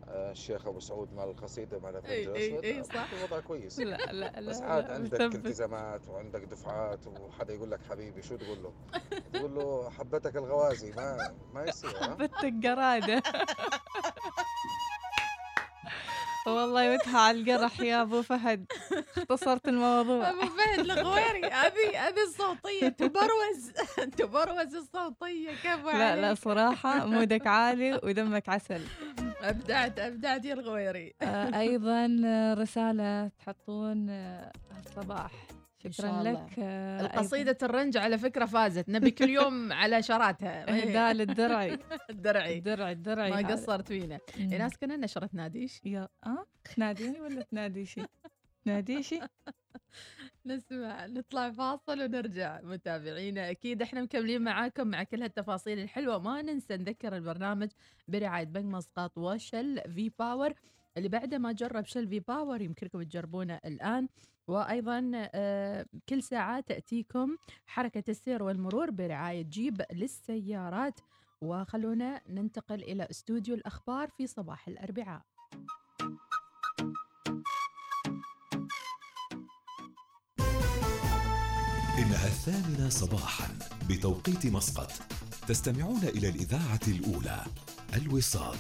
[0.09, 3.09] آه، الشيخ أبو سعود مال القصيدة مال الرنج الأسود إي، آه، صح.
[3.25, 5.21] وضع كويس لا لا لا بس عاد عندك.
[5.21, 8.73] التزامات وعندك دفعات وحدا يقول لك حبيبي شو تقول له؟
[9.33, 13.23] تقول له حبتك الغوازي ما ما يصير؟ حبتك قرادة
[16.47, 18.66] والله يوتها على القرح يا أبو فهد.
[19.16, 20.30] اختصرت الموضوع.
[20.30, 22.88] أبو فهد الغويري هذه هذه الصوتية.
[22.88, 23.70] تبروز
[24.18, 28.80] تبروز الصوتية كيف لا لا؟ صراحة مودك عالي ودمك عسل.
[29.42, 31.14] أبدعت أبدعت يا الغويري.
[31.22, 34.53] آه، أيضا آه، رسالة تحطون آه،
[34.86, 35.30] الصباح.
[35.93, 36.32] شكرا الله.
[36.32, 38.89] لك آه، القصيدة الرنج على فكرة فازت.
[38.89, 40.82] نبي كل يوم على شراتها.
[40.82, 41.78] إهداء للدرعي
[42.11, 42.59] الدرعي.
[42.59, 42.93] الدرعي.
[42.93, 43.53] الدرعي ما هذا.
[43.55, 44.18] قصرت فينا.
[44.39, 44.55] مم.
[44.55, 45.80] ناس كنا نشرة ناديش.
[45.84, 48.03] يا آه؟ تناديني ولا تناديشي؟
[48.64, 49.20] تناديشي؟
[50.47, 52.61] نسمع نطلع فاصل ونرجع.
[52.62, 56.18] متابعينا أكيد إحنا مكملين معاكم مع كل هالتفاصيل الحلوة.
[56.18, 57.68] ما ننسى نذكر البرنامج
[58.09, 60.53] برعاية بنك مسقط وشل في باور.
[60.97, 64.09] اللي بعد ما جرب شل في باور يمكنكم تجربونه الآن.
[64.49, 67.36] وأيضا آه، كل ساعة تأتيكم
[67.66, 71.01] حركة السير والمرور برعاية جيب للسيارات.
[71.40, 75.22] وخلونا ننتقل إلى استوديو الأخبار في صباح الأربعاء.
[81.99, 83.49] إنها الثامنة صباحا
[83.88, 84.92] بتوقيت مسقط.
[85.49, 87.44] تستمعون إلى الإذاعة الأولى
[87.97, 88.57] الوصال.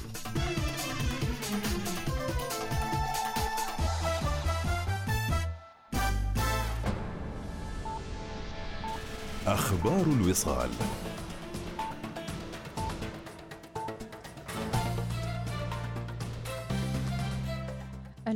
[9.46, 10.70] أخبار الوصال.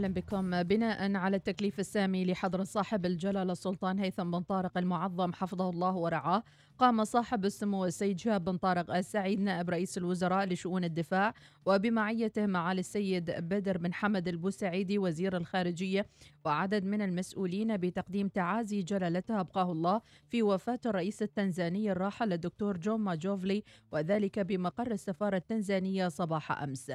[0.01, 5.71] أهلا بكم بناء على التكليف السامي لحضرة صاحب الجلالة السلطان هيثم بن طارق المعظم حفظه
[5.71, 6.43] الله ورعاه
[6.79, 11.35] قام صاحب السمو السيد شهاب بن طارق السعيد نائب رئيس الوزراء لشؤون الدفاع
[11.67, 16.07] وبمعيته معالي السيد بدر بن حمد البوسعيدي وزير الخارجية
[16.45, 23.01] وعدد من المسؤولين بتقديم تعازي جلالته أبقاه الله في وفاة الرئيس التنزاني الراحل الدكتور جون
[23.01, 26.93] ماجوفلي وذلك بمقر السفارة التنزانية صباح أمس.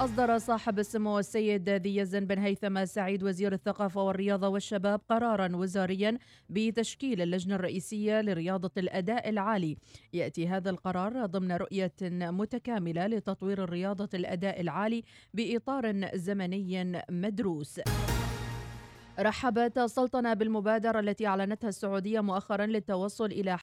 [0.00, 6.18] أصدر صاحب السمو السيد ذي يزن بن هيثم سعيد وزير الثقافة والرياضة والشباب قرارا وزاريا
[6.50, 9.76] بتشكيل اللجنة الرئيسية لرياضة الأداء العالي.
[10.12, 17.80] يأتي هذا القرار ضمن رؤية متكاملة لتطوير الرياضة الأداء العالي بإطار زمني مدروس.
[19.20, 23.56] رحبت السلطنة بالمبادرة التي أعلنتها السعودية مؤخرا للتوصل إلى